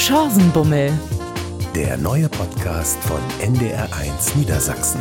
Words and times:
Chancenbummel. 0.00 0.90
Der 1.74 1.98
neue 1.98 2.30
Podcast 2.30 2.98
von 3.04 3.20
NDR1 3.38 4.34
Niedersachsen. 4.38 4.98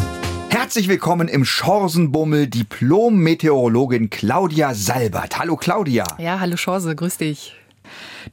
Herzlich 0.49 0.89
willkommen 0.89 1.29
im 1.29 1.45
Chancenbummel 1.45 2.47
Diplom-Meteorologin 2.47 4.09
Claudia 4.09 4.73
Salbert. 4.73 5.39
Hallo 5.39 5.55
Claudia. 5.55 6.03
Ja, 6.17 6.41
hallo 6.41 6.57
Chance, 6.57 6.97
grüß 6.97 7.15
dich. 7.15 7.55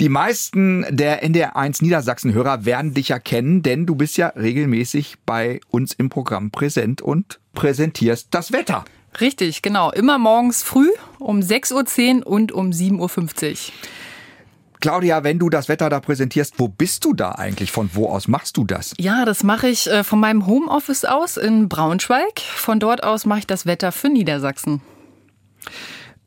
Die 0.00 0.08
meisten 0.08 0.84
der 0.90 1.24
NDR1 1.24 1.84
Niedersachsen-Hörer 1.84 2.64
werden 2.64 2.94
dich 2.94 3.10
ja 3.10 3.20
kennen, 3.20 3.62
denn 3.62 3.86
du 3.86 3.94
bist 3.94 4.16
ja 4.16 4.32
regelmäßig 4.34 5.18
bei 5.24 5.60
uns 5.70 5.92
im 5.92 6.08
Programm 6.08 6.50
präsent 6.50 7.00
und 7.00 7.38
präsentierst 7.54 8.26
das 8.32 8.50
Wetter. 8.50 8.84
Richtig, 9.20 9.62
genau. 9.62 9.92
Immer 9.92 10.18
morgens 10.18 10.64
früh 10.64 10.90
um 11.20 11.38
6.10 11.38 12.18
Uhr 12.18 12.26
und 12.26 12.50
um 12.50 12.70
7.50 12.70 13.50
Uhr. 13.50 13.56
Claudia, 14.80 15.24
wenn 15.24 15.38
du 15.38 15.48
das 15.48 15.68
Wetter 15.68 15.88
da 15.88 16.00
präsentierst, 16.00 16.54
wo 16.58 16.68
bist 16.68 17.04
du 17.04 17.14
da 17.14 17.32
eigentlich? 17.32 17.70
Von 17.72 17.90
wo 17.94 18.08
aus 18.08 18.28
machst 18.28 18.56
du 18.56 18.64
das? 18.64 18.94
Ja, 18.98 19.24
das 19.24 19.42
mache 19.42 19.68
ich 19.68 19.90
äh, 19.90 20.04
von 20.04 20.20
meinem 20.20 20.46
Homeoffice 20.46 21.04
aus 21.04 21.36
in 21.36 21.68
Braunschweig. 21.68 22.40
Von 22.40 22.80
dort 22.80 23.02
aus 23.02 23.26
mache 23.26 23.40
ich 23.40 23.46
das 23.46 23.66
Wetter 23.66 23.92
für 23.92 24.08
Niedersachsen. 24.08 24.82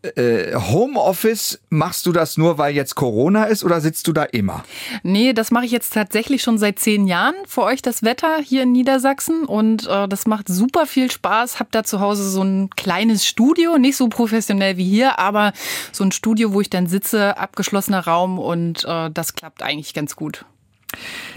Äh, 0.01 0.55
Homeoffice, 0.55 1.59
machst 1.69 2.05
du 2.05 2.13
das 2.13 2.37
nur, 2.37 2.57
weil 2.57 2.73
jetzt 2.73 2.95
Corona 2.95 3.45
ist 3.45 3.65
oder 3.65 3.81
sitzt 3.81 4.07
du 4.07 4.13
da 4.13 4.23
immer? 4.23 4.63
Nee, 5.03 5.33
das 5.33 5.51
mache 5.51 5.65
ich 5.65 5.71
jetzt 5.71 5.93
tatsächlich 5.93 6.41
schon 6.41 6.57
seit 6.57 6.79
zehn 6.79 7.05
Jahren 7.05 7.35
für 7.45 7.63
euch 7.63 7.81
das 7.81 8.01
Wetter 8.01 8.37
hier 8.41 8.63
in 8.63 8.71
Niedersachsen 8.71 9.43
und 9.43 9.87
äh, 9.87 10.07
das 10.07 10.25
macht 10.25 10.47
super 10.47 10.85
viel 10.85 11.11
Spaß. 11.11 11.59
Hab 11.59 11.73
da 11.73 11.83
zu 11.83 11.99
Hause 11.99 12.29
so 12.29 12.41
ein 12.41 12.69
kleines 12.69 13.25
Studio, 13.25 13.77
nicht 13.77 13.97
so 13.97 14.07
professionell 14.07 14.77
wie 14.77 14.87
hier, 14.87 15.19
aber 15.19 15.51
so 15.91 16.05
ein 16.05 16.13
Studio, 16.13 16.53
wo 16.53 16.61
ich 16.61 16.69
dann 16.69 16.87
sitze, 16.87 17.37
abgeschlossener 17.37 18.05
Raum 18.05 18.39
und 18.39 18.85
äh, 18.85 19.11
das 19.11 19.33
klappt 19.33 19.61
eigentlich 19.61 19.93
ganz 19.93 20.15
gut. 20.15 20.45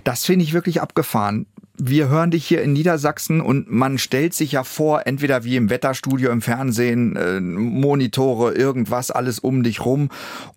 Das 0.04 0.24
finde 0.24 0.44
ich 0.44 0.52
wirklich 0.52 0.80
abgefahren 0.80 1.46
wir 1.84 2.08
hören 2.08 2.30
dich 2.30 2.46
hier 2.46 2.62
in 2.62 2.72
Niedersachsen 2.72 3.40
und 3.40 3.70
man 3.70 3.98
stellt 3.98 4.34
sich 4.34 4.52
ja 4.52 4.62
vor, 4.62 5.06
entweder 5.06 5.42
wie 5.42 5.56
im 5.56 5.68
Wetterstudio, 5.68 6.30
im 6.30 6.40
Fernsehen, 6.40 7.16
äh, 7.16 7.40
Monitore, 7.40 8.52
irgendwas, 8.54 9.10
alles 9.10 9.40
um 9.40 9.64
dich 9.64 9.84
rum. 9.84 10.08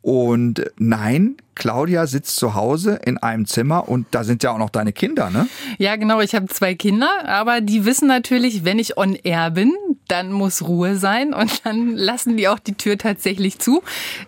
Und 0.02 0.72
nein, 0.78 1.38
Claudia 1.56 2.06
sitzt 2.06 2.36
zu 2.36 2.54
Hause 2.54 3.00
in 3.06 3.18
einem 3.18 3.46
Zimmer 3.46 3.88
und 3.88 4.08
da 4.12 4.24
sind 4.24 4.44
ja 4.44 4.52
auch 4.52 4.58
noch 4.58 4.70
deine 4.70 4.94
Kinder, 4.94 5.30
ne? 5.30 5.48
Ja, 5.78 5.96
genau. 5.96 6.20
Ich 6.20 6.36
habe 6.36 6.48
zwei 6.48 6.76
Kinder, 6.76 7.10
aber 7.26 7.62
die 7.62 7.86
wissen 7.86 8.08
natürlich, 8.08 8.66
wenn 8.66 8.78
ich 8.78 8.98
on 8.98 9.16
air 9.16 9.52
bin, 9.52 9.74
dann 10.08 10.32
muss 10.32 10.62
Ruhe 10.62 10.98
sein 10.98 11.34
und 11.34 11.62
dann 11.66 11.96
lassen 11.96 12.38
die 12.38 12.48
auch 12.48 12.60
die 12.60 12.76
Tür 12.76 12.98
tatsächlich 12.98 13.60
zu. 13.60 13.82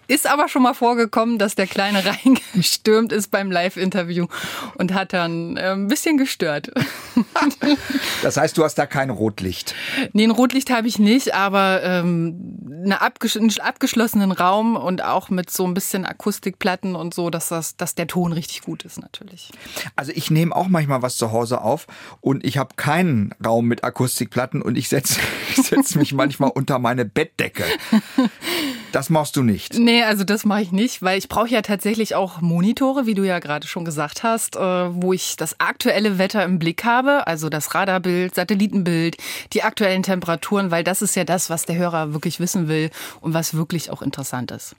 Ist 0.08 0.28
aber 0.30 0.47
schon 0.47 0.64
mal 0.64 0.73
vorgekommen, 0.73 1.38
dass 1.38 1.56
der 1.56 1.67
Kleine 1.67 2.03
reingestürmt 2.25 3.11
ist 3.11 3.30
beim 3.30 3.52
Live-Interview 3.52 4.28
und 4.75 4.94
hat 4.94 5.14
dann 5.14 5.58
äh, 5.58 5.72
ein 5.72 5.88
bisschen 5.88 6.17
gestört. 6.17 6.72
das 8.23 8.38
heißt, 8.38 8.58
du 8.58 8.64
hast 8.64 8.75
da 8.75 8.86
kein 8.86 9.09
Rotlicht? 9.09 9.75
Nee, 10.14 10.23
ein 10.23 10.31
Rotlicht 10.31 10.69
habe 10.69 10.88
ich 10.88 11.00
nicht, 11.00 11.34
aber 11.34 11.84
ähm, 11.84 12.58
eine 12.84 13.02
abgesch 13.02 13.38
einen 13.38 13.52
abgeschlossenen 13.59 14.31
Raum 14.31 14.75
und 14.75 15.03
auch 15.03 15.30
mit 15.30 15.50
so 15.50 15.66
ein 15.66 15.73
bisschen 15.73 16.06
Akustikplatten 16.06 16.95
und 16.95 17.14
so, 17.17 17.29
dass, 17.31 17.49
das, 17.49 17.75
dass 17.75 17.95
der 17.95 18.05
Ton 18.05 18.31
richtig 18.31 18.61
gut 18.61 18.85
ist 18.85 19.01
natürlich. 19.01 19.49
Also 19.95 20.11
ich 20.15 20.29
nehme 20.29 20.55
auch 20.55 20.67
manchmal 20.67 21.01
was 21.01 21.17
zu 21.17 21.31
Hause 21.31 21.61
auf 21.61 21.87
und 22.21 22.45
ich 22.45 22.57
habe 22.59 22.75
keinen 22.75 23.33
Raum 23.43 23.65
mit 23.65 23.83
Akustikplatten 23.83 24.61
und 24.61 24.77
ich 24.77 24.87
setze 24.87 25.19
setz 25.55 25.95
mich 25.95 26.13
manchmal 26.13 26.51
unter 26.51 26.77
meine 26.77 27.05
Bettdecke. 27.05 27.63
Das 28.91 29.09
machst 29.09 29.35
du 29.35 29.43
nicht. 29.43 29.77
Nee, 29.77 30.03
also 30.03 30.23
das 30.23 30.45
mache 30.45 30.61
ich 30.61 30.71
nicht, 30.71 31.01
weil 31.01 31.17
ich 31.17 31.27
brauche 31.27 31.49
ja 31.49 31.61
tatsächlich 31.61 32.15
auch 32.15 32.39
Monitore, 32.39 33.05
wie 33.05 33.15
du 33.15 33.23
ja 33.23 33.39
gerade 33.39 33.67
schon 33.67 33.83
gesagt 33.83 34.23
hast, 34.23 34.55
äh, 34.55 34.59
wo 34.59 35.11
ich 35.11 35.35
das 35.35 35.59
aktuelle 35.59 36.19
Wetter 36.19 36.45
im 36.45 36.59
Blick 36.59 36.85
habe, 36.85 37.27
also 37.27 37.49
das 37.49 37.73
Radarbild, 37.73 38.35
Satellitenbild, 38.35 39.17
die 39.53 39.63
aktuellen 39.63 40.03
Temperaturen, 40.03 40.72
weil 40.72 40.83
das 40.83 41.01
ist 41.01 41.16
ja 41.16 41.23
das, 41.23 41.50
was 41.50 41.66
der 41.66 41.77
Hörer 41.77 42.13
wirklich 42.13 42.39
wissen 42.39 42.67
will 42.67 42.89
und 43.22 43.33
was 43.33 43.56
wirklich 43.56 43.89
auch 43.89 44.01
interessant 44.01 44.51
ist. 44.51 44.75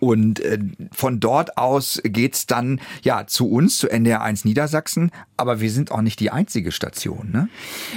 Und 0.00 0.40
äh, 0.40 0.58
von 0.92 1.18
dort 1.20 1.56
aus 1.56 2.00
geht's 2.04 2.46
dann 2.46 2.80
ja 3.02 3.26
zu 3.26 3.50
uns, 3.50 3.78
zu 3.78 3.88
NDR1 3.88 4.46
Niedersachsen. 4.46 5.10
Aber 5.36 5.60
wir 5.60 5.70
sind 5.70 5.90
auch 5.90 6.02
nicht 6.02 6.20
die 6.20 6.30
einzige 6.30 6.72
Station, 6.72 7.30
ne? 7.32 7.48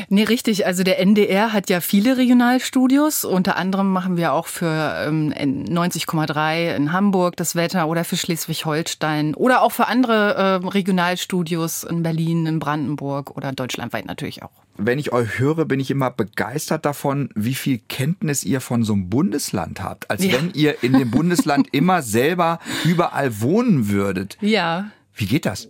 Nee, 0.09 0.23
richtig. 0.23 0.65
Also 0.65 0.83
der 0.83 0.99
NDR 0.99 1.51
hat 1.53 1.69
ja 1.69 1.81
viele 1.81 2.17
Regionalstudios. 2.17 3.25
Unter 3.25 3.57
anderem 3.57 3.91
machen 3.91 4.15
wir 4.15 4.33
auch 4.33 4.47
für 4.47 5.05
ähm, 5.05 5.33
90,3 5.33 6.75
in 6.75 6.93
Hamburg 6.93 7.35
das 7.35 7.55
Wetter 7.55 7.87
oder 7.87 8.05
für 8.05 8.15
Schleswig-Holstein 8.15 9.33
oder 9.33 9.61
auch 9.61 9.71
für 9.71 9.87
andere 9.87 10.61
äh, 10.63 10.67
Regionalstudios 10.67 11.83
in 11.83 12.03
Berlin, 12.03 12.45
in 12.45 12.59
Brandenburg 12.59 13.35
oder 13.35 13.51
deutschlandweit 13.51 14.05
natürlich 14.05 14.43
auch 14.43 14.66
wenn 14.77 14.99
ich 14.99 15.11
euch 15.11 15.39
höre, 15.39 15.65
bin 15.65 15.79
ich 15.79 15.91
immer 15.91 16.11
begeistert 16.11 16.85
davon, 16.85 17.29
wie 17.35 17.55
viel 17.55 17.79
Kenntnis 17.89 18.43
ihr 18.43 18.61
von 18.61 18.83
so 18.83 18.93
einem 18.93 19.09
Bundesland 19.09 19.81
habt. 19.81 20.09
Als 20.09 20.23
ja. 20.23 20.33
wenn 20.33 20.51
ihr 20.53 20.83
in 20.83 20.93
dem 20.93 21.11
Bundesland 21.11 21.67
immer 21.71 22.01
selber 22.01 22.59
überall 22.83 23.41
wohnen 23.41 23.89
würdet. 23.89 24.37
Ja. 24.41 24.91
Wie 25.13 25.25
geht 25.25 25.45
das? 25.45 25.69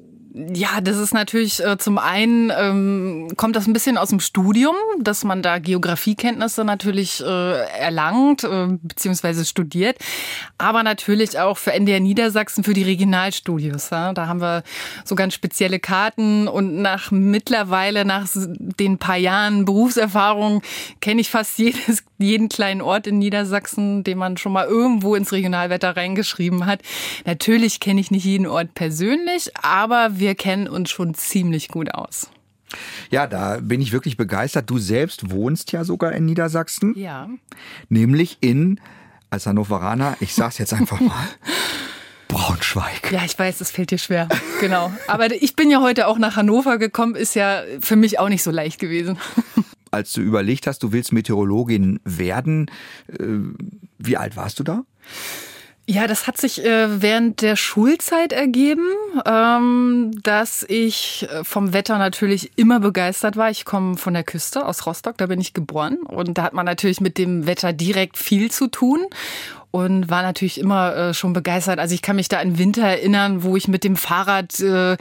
Ja, 0.54 0.82
das 0.82 0.98
ist 0.98 1.16
natürlich 1.16 1.64
äh, 1.66 1.80
zum 1.80 1.98
einen 1.98 2.52
ähm, 2.56 3.28
kommt 3.38 3.56
das 3.56 3.66
ein 3.66 3.74
bisschen 3.74 3.98
aus 3.98 4.10
dem 4.10 4.20
Studium, 4.20 4.76
dass 5.00 5.24
man 5.24 5.42
da 5.42 5.58
Geografiekenntnisse 5.58 6.64
natürlich 6.64 7.24
äh, 7.26 7.80
erlangt 7.80 8.44
äh, 8.44 8.68
bzw. 8.70 9.46
studiert, 9.46 9.98
aber 10.60 10.84
natürlich 10.84 11.40
auch 11.40 11.58
für 11.58 11.74
NDR 11.74 12.00
Niedersachsen 12.00 12.64
für 12.64 12.76
die 12.76 12.84
Regionalstudios. 12.84 13.90
Ja? 13.90 14.14
Da 14.14 14.28
haben 14.28 14.40
wir 14.40 14.62
so 15.06 15.16
ganz 15.16 15.34
spezielle 15.34 15.80
Karten 15.80 16.48
und 16.48 16.84
nach 16.84 17.10
mittlerweile 17.10 18.06
nach 18.06 18.28
den 18.36 19.00
paar 19.00 19.18
Jahren 19.18 19.66
Berufserfahrung 19.66 20.62
kenne 21.02 21.22
ich 21.22 21.32
fast 21.32 21.58
jedes 21.58 22.04
jeden 22.18 22.50
kleinen 22.50 22.82
Ort 22.82 23.08
in 23.08 23.20
Niedersachsen, 23.20 24.04
den 24.04 24.18
man 24.18 24.38
schon 24.38 24.52
mal 24.52 24.66
irgendwo 24.66 25.16
ins 25.16 25.32
Regionalwetter 25.32 25.96
reingeschrieben 25.96 26.66
hat. 26.66 26.82
Natürlich 27.26 27.80
kenne 27.80 28.02
ich 28.02 28.12
nicht 28.12 28.26
jeden 28.26 28.48
Ort 28.48 28.74
persönlich, 28.74 29.52
aber 29.62 30.20
wir 30.20 30.36
kennen 30.36 30.68
uns 30.68 30.90
schon 30.90 31.14
ziemlich 31.14 31.70
gut 31.70 31.94
aus. 31.94 32.30
Ja, 33.10 33.28
da 33.28 33.60
bin 33.62 33.82
ich 33.82 33.92
wirklich 33.92 34.18
begeistert. 34.18 34.70
Du 34.70 34.78
selbst 34.78 35.32
wohnst 35.32 35.72
ja 35.72 35.84
sogar 35.84 36.12
in 36.12 36.26
Niedersachsen. 36.26 36.94
Ja. 36.98 37.30
Nämlich 37.88 38.38
in, 38.42 38.82
als 39.30 39.46
Hannoveraner, 39.46 40.18
ich 40.20 40.34
sag's 40.34 40.58
jetzt 40.58 40.74
einfach 40.74 41.00
mal, 41.00 41.28
Braunschweig. 42.28 43.10
Ja, 43.12 43.24
ich 43.24 43.40
weiß, 43.40 43.62
es 43.62 43.72
fällt 43.72 43.92
dir 43.92 43.98
schwer. 43.98 44.28
Genau. 44.60 44.92
Aber 45.08 45.32
ich 45.32 45.56
bin 45.56 45.72
ja 45.72 45.82
heute 45.82 46.08
auch 46.08 46.18
nach 46.18 46.36
Hannover 46.36 46.78
gekommen, 46.78 47.16
ist 47.16 47.36
ja 47.36 47.62
für 47.80 47.96
mich 47.96 48.20
auch 48.20 48.28
nicht 48.28 48.44
so 48.44 48.52
leicht 48.52 48.80
gewesen 48.80 49.18
als 49.92 50.14
du 50.14 50.22
überlegt 50.22 50.68
hast, 50.68 50.84
du 50.84 50.92
willst 50.92 51.12
Meteorologin 51.12 52.00
werden, 52.04 52.70
äh, 53.08 53.26
wie 53.98 54.18
alt 54.18 54.36
warst 54.36 54.60
du 54.60 54.64
da? 54.64 54.84
Ja, 55.90 56.06
das 56.06 56.28
hat 56.28 56.38
sich 56.38 56.66
äh, 56.66 57.02
während 57.02 57.42
der 57.42 57.56
Schulzeit 57.56 58.34
ergeben, 58.34 58.90
ähm, 59.26 60.12
dass 60.22 60.66
ich 60.68 61.26
äh, 61.32 61.46
vom 61.46 61.72
Wetter 61.72 61.98
natürlich 61.98 62.52
immer 62.58 62.82
begeistert 62.82 63.38
war. 63.38 63.50
Ich 63.50 63.64
komme 63.64 63.96
von 63.96 64.14
der 64.14 64.26
Küste 64.26 64.66
aus 64.66 64.86
Rostock, 64.86 65.18
da 65.18 65.28
bin 65.28 65.40
ich 65.40 65.54
geboren 65.54 66.00
und 66.00 66.38
da 66.38 66.44
hat 66.44 66.54
man 66.54 66.66
natürlich 66.66 67.00
mit 67.00 67.18
dem 67.18 67.48
Wetter 67.48 67.72
direkt 67.72 68.18
viel 68.18 68.52
zu 68.52 68.68
tun 68.68 69.00
und 69.78 70.10
war 70.10 70.24
natürlich 70.24 70.60
immer 70.60 70.96
äh, 70.96 71.14
schon 71.14 71.34
begeistert. 71.34 71.78
Also 71.78 71.94
ich 71.94 72.02
kann 72.02 72.16
mich 72.16 72.30
da 72.30 72.40
an 72.40 72.58
Winter 72.58 72.82
erinnern, 72.82 73.44
wo 73.44 73.56
ich 73.56 73.68
mit 73.68 73.84
dem 73.84 73.96
Fahrrad 73.96 74.60
äh, 74.60 74.98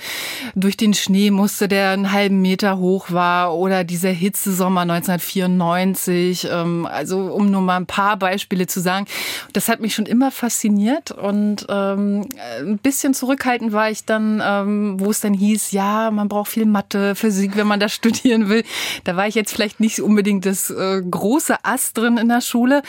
durch 0.54 0.76
den 0.76 0.92
Schnee 0.92 1.31
musste, 1.31 1.66
der 1.66 1.91
einen 1.91 2.12
halben 2.12 2.42
Meter 2.42 2.76
hoch 2.76 3.10
war 3.10 3.56
oder 3.56 3.84
dieser 3.84 4.10
Hitzesommer 4.10 4.82
1994. 4.82 6.48
Ähm, 6.50 6.84
also 6.84 7.20
um 7.32 7.50
nur 7.50 7.62
mal 7.62 7.78
ein 7.78 7.87
paar 7.87 8.19
Beispiele 8.19 8.66
zu 8.66 8.81
sagen. 8.81 9.06
Das 9.54 9.69
hat 9.69 9.81
mich 9.81 9.94
schon 9.94 10.04
immer 10.04 10.31
fasziniert 10.31 11.10
und 11.10 11.66
ähm, 11.70 12.28
ein 12.60 12.78
bisschen 12.78 13.14
zurückhaltend 13.14 13.72
war 13.72 13.90
ich 13.90 14.05
dann, 14.05 14.43
ähm, 14.44 15.00
wo 15.00 15.11
es 15.11 15.20
dann 15.20 15.32
hieß, 15.32 15.72
ja, 15.72 16.11
man 16.11 16.29
braucht 16.29 16.50
viel 16.50 16.67
Mathe, 16.67 17.14
Physik, 17.14 17.56
wenn 17.56 17.67
man 17.67 17.81
das 17.81 17.93
studieren 17.94 18.50
will. 18.50 18.62
Da 19.05 19.17
war 19.17 19.26
ich 19.26 19.34
jetzt 19.34 19.55
vielleicht 19.55 19.81
nicht 19.81 20.00
unbedingt 20.00 20.44
das 20.44 20.69
äh, 20.69 21.00
große 21.02 21.64
Ast 21.64 21.96
drin 21.96 22.19
in 22.19 22.29
der 22.29 22.43
Schule, 22.43 22.82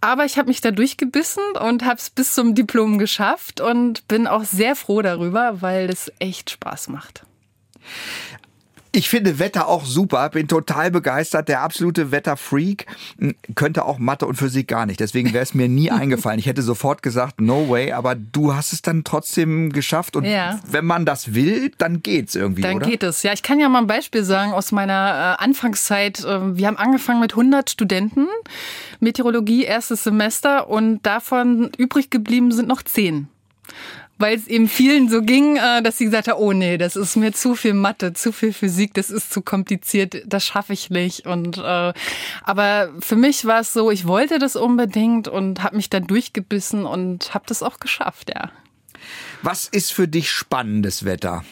aber 0.00 0.24
ich 0.24 0.38
habe 0.38 0.48
mich 0.48 0.60
da 0.60 0.70
durchgebissen 0.70 1.31
gebissen 1.32 1.62
und 1.62 1.84
habe 1.84 1.96
es 1.96 2.10
bis 2.10 2.34
zum 2.34 2.54
Diplom 2.54 2.98
geschafft 2.98 3.60
und 3.60 4.06
bin 4.08 4.26
auch 4.26 4.44
sehr 4.44 4.76
froh 4.76 5.02
darüber, 5.02 5.60
weil 5.60 5.88
es 5.90 6.12
echt 6.18 6.50
Spaß 6.50 6.88
macht. 6.88 7.24
Ich 8.94 9.08
finde 9.08 9.38
Wetter 9.38 9.68
auch 9.68 9.86
super, 9.86 10.28
bin 10.28 10.48
total 10.48 10.90
begeistert. 10.90 11.48
Der 11.48 11.62
absolute 11.62 12.10
Wetterfreak 12.10 12.86
hm, 13.18 13.34
könnte 13.54 13.86
auch 13.86 13.98
Mathe 13.98 14.26
und 14.26 14.36
Physik 14.36 14.68
gar 14.68 14.84
nicht. 14.84 15.00
Deswegen 15.00 15.32
wäre 15.32 15.42
es 15.42 15.54
mir 15.54 15.66
nie 15.68 15.90
eingefallen. 15.90 16.38
Ich 16.38 16.44
hätte 16.44 16.60
sofort 16.60 17.02
gesagt, 17.02 17.40
no 17.40 17.70
way, 17.70 17.92
aber 17.92 18.14
du 18.14 18.54
hast 18.54 18.74
es 18.74 18.82
dann 18.82 19.02
trotzdem 19.02 19.72
geschafft. 19.72 20.14
Und 20.14 20.24
ja. 20.24 20.60
wenn 20.70 20.84
man 20.84 21.06
das 21.06 21.34
will, 21.34 21.72
dann 21.78 22.02
geht's 22.02 22.34
irgendwie, 22.34 22.60
dann 22.60 22.76
oder? 22.76 22.86
Geht 22.86 23.02
es. 23.02 23.22
Ja, 23.22 23.32
ich 23.32 23.42
kann 23.42 23.58
ja 23.58 23.70
mal 23.70 23.78
ein 23.78 23.86
Beispiel 23.86 24.24
sagen 24.24 24.52
aus 24.52 24.72
meiner 24.72 25.38
äh, 25.38 25.42
Anfangszeit. 25.42 26.22
Ähm, 26.28 26.58
wir 26.58 26.66
haben 26.66 26.76
angefangen 26.76 27.20
mit 27.20 27.32
100 27.32 27.70
Studenten, 27.70 28.26
Meteorologie, 29.00 29.64
erstes 29.64 30.04
Semester 30.04 30.68
und 30.68 31.00
davon 31.02 31.70
übrig 31.78 32.10
geblieben 32.10 32.52
sind 32.52 32.68
noch 32.68 32.82
10 32.82 33.28
weil 34.22 34.36
es 34.36 34.46
eben 34.46 34.68
vielen 34.68 35.10
so 35.10 35.20
ging, 35.20 35.56
äh, 35.56 35.82
dass 35.82 35.98
sie 35.98 36.04
gesagt 36.04 36.28
haben, 36.28 36.38
oh 36.38 36.52
nee, 36.52 36.78
das 36.78 36.94
ist 36.94 37.16
mir 37.16 37.32
zu 37.32 37.56
viel 37.56 37.74
Mathe, 37.74 38.12
zu 38.12 38.32
viel 38.32 38.52
Physik, 38.52 38.94
das 38.94 39.10
ist 39.10 39.32
zu 39.32 39.42
kompliziert, 39.42 40.22
das 40.26 40.46
schaffe 40.46 40.72
ich 40.72 40.88
nicht. 40.88 41.26
Und 41.26 41.58
äh, 41.58 41.92
aber 42.42 42.90
für 43.00 43.16
mich 43.16 43.44
war 43.44 43.60
es 43.60 43.72
so, 43.72 43.90
ich 43.90 44.06
wollte 44.06 44.38
das 44.38 44.54
unbedingt 44.54 45.26
und 45.26 45.62
habe 45.64 45.76
mich 45.76 45.90
dann 45.90 46.06
durchgebissen 46.06 46.86
und 46.86 47.34
habe 47.34 47.44
das 47.48 47.62
auch 47.62 47.80
geschafft, 47.80 48.30
ja. 48.32 48.50
Was 49.42 49.66
ist 49.66 49.92
für 49.92 50.06
dich 50.06 50.30
spannendes 50.30 51.04
Wetter? 51.04 51.44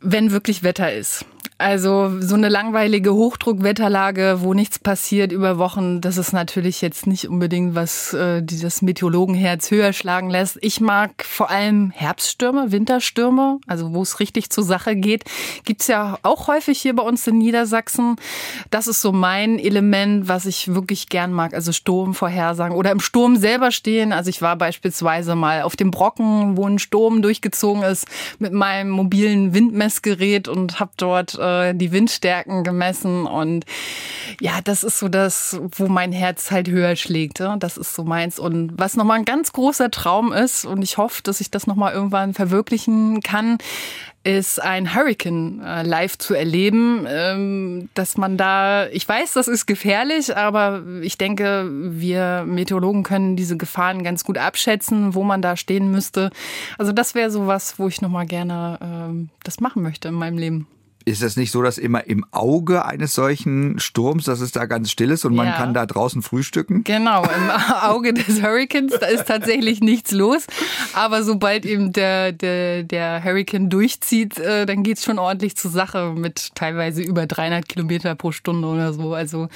Wenn 0.00 0.32
wirklich 0.32 0.62
Wetter 0.62 0.92
ist. 0.92 1.26
Also 1.60 2.20
so 2.20 2.36
eine 2.36 2.48
langweilige 2.48 3.12
Hochdruckwetterlage, 3.14 4.42
wo 4.42 4.54
nichts 4.54 4.78
passiert 4.78 5.32
über 5.32 5.58
Wochen, 5.58 6.00
das 6.00 6.16
ist 6.16 6.32
natürlich 6.32 6.80
jetzt 6.80 7.08
nicht 7.08 7.28
unbedingt, 7.28 7.74
was 7.74 8.14
äh, 8.14 8.44
dieses 8.44 8.80
Meteorologenherz 8.80 9.72
höher 9.72 9.92
schlagen 9.92 10.30
lässt. 10.30 10.58
Ich 10.60 10.80
mag 10.80 11.24
vor 11.24 11.50
allem 11.50 11.90
Herbststürme, 11.90 12.70
Winterstürme, 12.70 13.58
also 13.66 13.92
wo 13.92 14.02
es 14.02 14.20
richtig 14.20 14.50
zur 14.50 14.62
Sache 14.62 14.94
geht. 14.94 15.24
Gibt's 15.64 15.88
ja 15.88 16.20
auch 16.22 16.46
häufig 16.46 16.80
hier 16.80 16.94
bei 16.94 17.02
uns 17.02 17.26
in 17.26 17.38
Niedersachsen. 17.38 18.14
Das 18.70 18.86
ist 18.86 19.00
so 19.00 19.10
mein 19.10 19.58
Element, 19.58 20.28
was 20.28 20.46
ich 20.46 20.72
wirklich 20.72 21.08
gern 21.08 21.32
mag. 21.32 21.54
Also 21.54 21.72
Sturmvorhersagen 21.72 22.76
oder 22.76 22.92
im 22.92 23.00
Sturm 23.00 23.34
selber 23.34 23.72
stehen. 23.72 24.12
Also 24.12 24.30
ich 24.30 24.42
war 24.42 24.54
beispielsweise 24.54 25.34
mal 25.34 25.62
auf 25.62 25.74
dem 25.74 25.90
Brocken, 25.90 26.56
wo 26.56 26.68
ein 26.68 26.78
Sturm 26.78 27.20
durchgezogen 27.20 27.82
ist, 27.82 28.06
mit 28.38 28.52
meinem 28.52 28.90
mobilen 28.90 29.54
Windmessgerät 29.54 30.46
und 30.46 30.78
habe 30.78 30.92
dort 30.96 31.34
äh, 31.34 31.47
äh, 31.48 31.74
die 31.74 31.92
Windstärken 31.92 32.64
gemessen 32.64 33.26
und 33.26 33.64
ja, 34.40 34.60
das 34.62 34.84
ist 34.84 34.98
so 34.98 35.08
das, 35.08 35.58
wo 35.76 35.88
mein 35.88 36.12
Herz 36.12 36.50
halt 36.50 36.68
höher 36.68 36.96
schlägt. 36.96 37.40
Das 37.58 37.76
ist 37.76 37.94
so 37.94 38.04
meins. 38.04 38.38
Und 38.38 38.72
was 38.76 38.96
nochmal 38.96 39.18
ein 39.18 39.24
ganz 39.24 39.52
großer 39.52 39.90
Traum 39.90 40.32
ist, 40.32 40.64
und 40.64 40.82
ich 40.82 40.98
hoffe, 40.98 41.22
dass 41.22 41.40
ich 41.40 41.50
das 41.50 41.66
nochmal 41.66 41.92
irgendwann 41.92 42.34
verwirklichen 42.34 43.20
kann, 43.22 43.58
ist 44.24 44.60
ein 44.60 44.94
Hurricane 44.94 45.62
äh, 45.64 45.82
live 45.82 46.18
zu 46.18 46.34
erleben, 46.34 47.06
ähm, 47.08 47.88
dass 47.94 48.16
man 48.16 48.36
da, 48.36 48.86
ich 48.88 49.08
weiß, 49.08 49.32
das 49.32 49.48
ist 49.48 49.66
gefährlich, 49.66 50.36
aber 50.36 50.82
ich 51.00 51.16
denke, 51.16 51.68
wir 51.70 52.44
Meteorologen 52.46 53.04
können 53.04 53.36
diese 53.36 53.56
Gefahren 53.56 54.02
ganz 54.02 54.24
gut 54.24 54.36
abschätzen, 54.36 55.14
wo 55.14 55.22
man 55.22 55.40
da 55.40 55.56
stehen 55.56 55.90
müsste. 55.90 56.30
Also 56.76 56.92
das 56.92 57.14
wäre 57.14 57.30
so 57.30 57.46
was, 57.46 57.78
wo 57.78 57.88
ich 57.88 58.02
nochmal 58.02 58.26
gerne 58.26 58.78
ähm, 58.82 59.30
das 59.44 59.60
machen 59.60 59.82
möchte 59.82 60.08
in 60.08 60.14
meinem 60.14 60.36
Leben. 60.36 60.66
Ist 61.08 61.22
es 61.22 61.38
nicht 61.38 61.52
so, 61.52 61.62
dass 61.62 61.78
immer 61.78 62.06
im 62.06 62.26
Auge 62.32 62.84
eines 62.84 63.14
solchen 63.14 63.78
Sturms, 63.78 64.24
dass 64.24 64.40
es 64.40 64.52
da 64.52 64.66
ganz 64.66 64.90
still 64.90 65.10
ist 65.10 65.24
und 65.24 65.34
man 65.34 65.54
kann 65.54 65.72
da 65.72 65.86
draußen 65.86 66.20
frühstücken? 66.20 66.84
Genau, 66.84 67.22
im 67.22 67.50
Auge 67.82 68.12
des 68.12 68.42
Hurricanes, 68.42 68.92
da 69.00 69.06
ist 69.06 69.26
tatsächlich 69.26 69.80
nichts 69.80 70.12
los. 70.12 70.46
Aber 70.92 71.22
sobald 71.22 71.64
eben 71.64 71.94
der, 71.94 72.32
der, 72.32 72.82
der 72.82 73.24
Hurricane 73.24 73.70
durchzieht, 73.70 74.38
äh, 74.38 74.66
dann 74.66 74.82
geht's 74.82 75.02
schon 75.02 75.18
ordentlich 75.18 75.56
zur 75.56 75.70
Sache 75.70 76.12
mit 76.14 76.54
teilweise 76.54 77.00
über 77.00 77.26
300 77.26 77.66
Kilometer 77.66 78.14
pro 78.14 78.30
Stunde 78.30 78.68
oder 78.68 78.92
so. 78.92 79.14
Also 79.14 79.48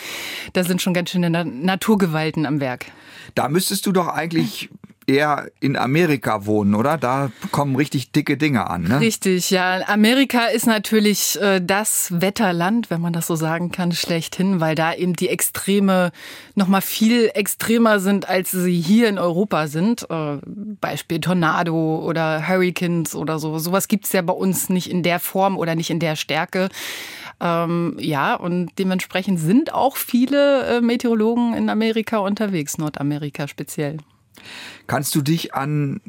da 0.55 0.64
sind 0.64 0.81
schon 0.81 0.94
ganz 0.94 1.10
schöne 1.10 1.28
Naturgewalten 1.28 2.46
am 2.46 2.60
Werk. 2.60 2.87
Da 3.34 3.50
müsstest 3.50 3.84
du 3.84 3.93
doch 3.93 4.08
eigentlich 4.08 4.70
eher 5.06 5.50
in 5.60 5.76
Amerika 5.76 6.46
wohnen, 6.46 6.75
oder? 6.75 6.96
Da 6.96 7.31
kommen 7.50 7.76
richtig 7.76 8.12
dicke 8.12 8.37
Dinge 8.37 8.69
an. 8.69 8.84
Ne? 8.84 9.00
Richtig, 9.00 9.50
ja. 9.50 9.81
Amerika 9.87 10.46
ist 10.46 10.66
natürlich 10.66 11.40
äh, 11.40 11.60
das 11.60 12.08
Wetterland, 12.20 12.90
wenn 12.90 13.00
man 13.00 13.12
das 13.12 13.26
so 13.26 13.37
sagen 13.37 13.70
kann, 13.72 13.93
schlechthin, 13.93 14.60
weil 14.60 14.75
da 14.75 14.94
eben 14.94 15.14
die 15.14 15.28
Extreme 15.28 16.12
noch 16.54 16.69
mal 16.69 16.81
viel 16.81 17.31
extremer 17.34 18.00
sind, 18.00 18.28
als 18.28 18.50
sie 18.50 18.81
hier 18.81 19.08
in 19.08 19.19
Europa 19.19 19.66
sind. 19.66 20.06
Äh, 20.10 20.38
Beispiel 20.81 21.20
Tornado 21.20 22.05
oder 22.05 22.46
Hurricanes 22.46 23.14
oder 23.14 23.38
so. 23.38 23.58
Sowas 23.58 23.88
gibt's 23.88 24.12
ja 24.12 24.22
bei 24.22 24.32
uns 24.32 24.69
nicht 24.69 24.90
in 24.90 25.02
der 25.02 25.20
Form 25.20 25.58
oder 25.58 25.75
nicht 25.75 25.90
in 25.90 26.00
der 26.00 26.16
Stärke. 26.16 26.69
Ähm, 27.40 27.96
ja, 27.98 28.34
und 28.34 28.70
dementsprechend 28.78 29.40
sind 29.40 29.75
auch 29.75 29.96
viele 29.96 30.66
äh, 30.66 30.81
Meteorologen 30.81 31.55
in 31.55 31.69
Amerika 31.69 32.19
unterwegs, 32.19 32.78
Nordamerika 32.78 33.48
speziell. 33.48 33.98
Kannst 34.87 35.15
du 35.15 35.23
dich 35.23 35.55
an 35.55 36.00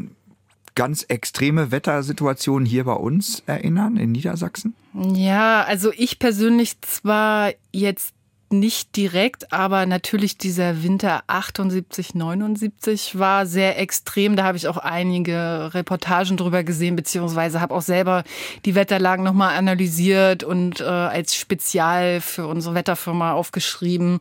ganz 0.76 1.04
extreme 1.08 1.72
Wettersituationen 1.72 2.66
hier 2.66 2.86
bei 2.86 2.94
uns 2.94 3.44
erinnern, 3.46 3.98
in 3.98 4.12
Niedersachsen? 4.12 4.76
Ja, 4.94 5.64
also 5.64 5.92
ich 5.96 6.20
persönlich 6.20 6.82
zwar 6.82 7.52
jetzt 7.72 8.14
nicht 8.54 8.96
direkt, 8.96 9.52
aber 9.52 9.86
natürlich 9.86 10.38
dieser 10.38 10.84
Winter 10.84 11.24
78, 11.28 12.16
79 12.16 13.20
war 13.20 13.46
sehr 13.46 13.80
extrem. 13.80 14.36
Da 14.36 14.44
habe 14.44 14.58
ich 14.58 14.68
auch 14.68 14.78
einige 14.78 15.72
Reportagen 15.74 16.38
drüber 16.38 16.64
gesehen, 16.64 16.96
beziehungsweise 16.96 17.60
habe 17.60 17.74
auch 17.74 17.82
selber 17.82 18.24
die 18.66 18.76
Wetterlagen 18.76 19.26
nochmal 19.26 19.58
analysiert 19.58 20.44
und 20.44 20.80
äh, 20.80 20.84
als 20.84 21.36
Spezial 21.36 22.22
für 22.22 22.48
unsere 22.48 22.76
Wetterfirma 22.76 23.34
aufgeschrieben. 23.34 24.20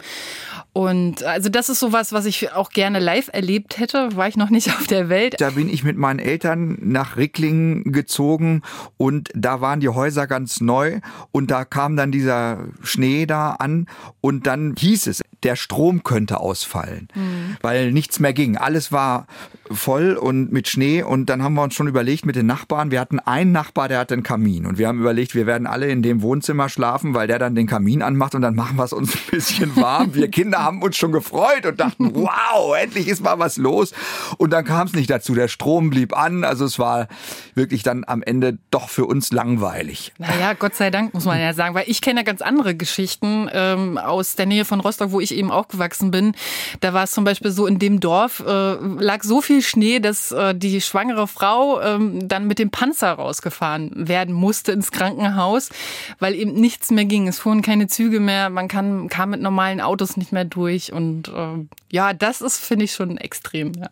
Und 0.72 1.22
also 1.22 1.48
das 1.48 1.68
ist 1.68 1.80
sowas, 1.80 2.12
was 2.12 2.24
ich 2.24 2.52
auch 2.52 2.70
gerne 2.70 2.98
live 2.98 3.28
erlebt 3.32 3.78
hätte. 3.78 4.16
War 4.16 4.28
ich 4.28 4.36
noch 4.36 4.50
nicht 4.50 4.68
auf 4.68 4.86
der 4.86 5.08
Welt. 5.08 5.40
Da 5.40 5.50
bin 5.50 5.68
ich 5.68 5.84
mit 5.84 5.96
meinen 5.96 6.18
Eltern 6.18 6.78
nach 6.80 7.16
Ricklingen 7.16 7.92
gezogen 7.92 8.62
und 8.96 9.30
da 9.34 9.60
waren 9.60 9.80
die 9.80 9.88
Häuser 9.88 10.26
ganz 10.26 10.60
neu 10.60 11.00
und 11.30 11.50
da 11.50 11.64
kam 11.64 11.96
dann 11.96 12.10
dieser 12.10 12.64
Schnee 12.82 13.26
da 13.26 13.52
an 13.52 13.86
und 14.22 14.46
dann 14.46 14.74
hieß 14.78 15.08
es, 15.08 15.21
der 15.42 15.56
Strom 15.56 16.02
könnte 16.02 16.40
ausfallen, 16.40 17.08
mhm. 17.14 17.56
weil 17.62 17.92
nichts 17.92 18.20
mehr 18.20 18.32
ging. 18.32 18.56
Alles 18.56 18.92
war 18.92 19.26
voll 19.70 20.14
und 20.14 20.52
mit 20.52 20.68
Schnee 20.68 21.02
und 21.02 21.26
dann 21.26 21.42
haben 21.42 21.54
wir 21.54 21.62
uns 21.62 21.74
schon 21.74 21.88
überlegt 21.88 22.26
mit 22.26 22.36
den 22.36 22.46
Nachbarn, 22.46 22.90
wir 22.90 23.00
hatten 23.00 23.18
einen 23.18 23.52
Nachbar, 23.52 23.88
der 23.88 23.98
hat 23.98 24.12
einen 24.12 24.22
Kamin 24.22 24.66
und 24.66 24.78
wir 24.78 24.88
haben 24.88 25.00
überlegt, 25.00 25.34
wir 25.34 25.46
werden 25.46 25.66
alle 25.66 25.88
in 25.88 26.02
dem 26.02 26.22
Wohnzimmer 26.22 26.68
schlafen, 26.68 27.14
weil 27.14 27.26
der 27.26 27.38
dann 27.38 27.54
den 27.54 27.66
Kamin 27.66 28.02
anmacht 28.02 28.34
und 28.34 28.42
dann 28.42 28.54
machen 28.54 28.76
wir 28.76 28.84
es 28.84 28.92
uns 28.92 29.14
ein 29.14 29.30
bisschen 29.30 29.76
warm. 29.76 30.14
Wir 30.14 30.28
Kinder 30.28 30.62
haben 30.62 30.82
uns 30.82 30.96
schon 30.96 31.12
gefreut 31.12 31.66
und 31.66 31.80
dachten, 31.80 32.10
wow, 32.14 32.76
endlich 32.80 33.08
ist 33.08 33.22
mal 33.22 33.38
was 33.38 33.56
los 33.56 33.92
und 34.38 34.52
dann 34.52 34.64
kam 34.64 34.86
es 34.86 34.92
nicht 34.92 35.10
dazu. 35.10 35.34
Der 35.34 35.48
Strom 35.48 35.90
blieb 35.90 36.16
an, 36.16 36.44
also 36.44 36.64
es 36.64 36.78
war 36.78 37.08
wirklich 37.54 37.82
dann 37.82 38.04
am 38.06 38.22
Ende 38.22 38.58
doch 38.70 38.88
für 38.88 39.06
uns 39.06 39.32
langweilig. 39.32 40.12
Naja, 40.18 40.54
Gott 40.54 40.74
sei 40.74 40.90
Dank 40.90 41.14
muss 41.14 41.24
man 41.24 41.40
ja 41.40 41.54
sagen, 41.54 41.74
weil 41.74 41.84
ich 41.86 42.00
kenne 42.00 42.20
ja 42.20 42.24
ganz 42.24 42.42
andere 42.42 42.74
Geschichten 42.74 43.48
ähm, 43.52 43.98
aus 43.98 44.36
der 44.36 44.46
Nähe 44.46 44.64
von 44.64 44.80
Rostock, 44.80 45.12
wo 45.12 45.20
ich 45.20 45.31
eben 45.32 45.50
aufgewachsen 45.50 46.10
bin. 46.10 46.34
Da 46.80 46.92
war 46.92 47.04
es 47.04 47.12
zum 47.12 47.24
Beispiel 47.24 47.50
so, 47.50 47.66
in 47.66 47.78
dem 47.78 48.00
Dorf 48.00 48.40
äh, 48.40 48.74
lag 48.74 49.22
so 49.22 49.40
viel 49.40 49.62
Schnee, 49.62 50.00
dass 50.00 50.32
äh, 50.32 50.54
die 50.54 50.80
schwangere 50.80 51.26
Frau 51.26 51.80
ähm, 51.80 52.28
dann 52.28 52.46
mit 52.46 52.58
dem 52.58 52.70
Panzer 52.70 53.12
rausgefahren 53.12 53.90
werden 54.08 54.34
musste 54.34 54.72
ins 54.72 54.90
Krankenhaus, 54.90 55.70
weil 56.18 56.34
eben 56.34 56.52
nichts 56.52 56.90
mehr 56.90 57.04
ging. 57.04 57.28
Es 57.28 57.38
fuhren 57.38 57.62
keine 57.62 57.86
Züge 57.86 58.20
mehr, 58.20 58.50
man 58.50 58.68
kann, 58.68 59.08
kam 59.08 59.30
mit 59.30 59.40
normalen 59.40 59.80
Autos 59.80 60.16
nicht 60.16 60.32
mehr 60.32 60.44
durch. 60.44 60.92
Und 60.92 61.28
äh, 61.28 61.66
ja, 61.90 62.12
das 62.12 62.40
ist, 62.40 62.58
finde 62.58 62.84
ich, 62.84 62.92
schon 62.92 63.16
extrem. 63.16 63.72
Ja. 63.74 63.88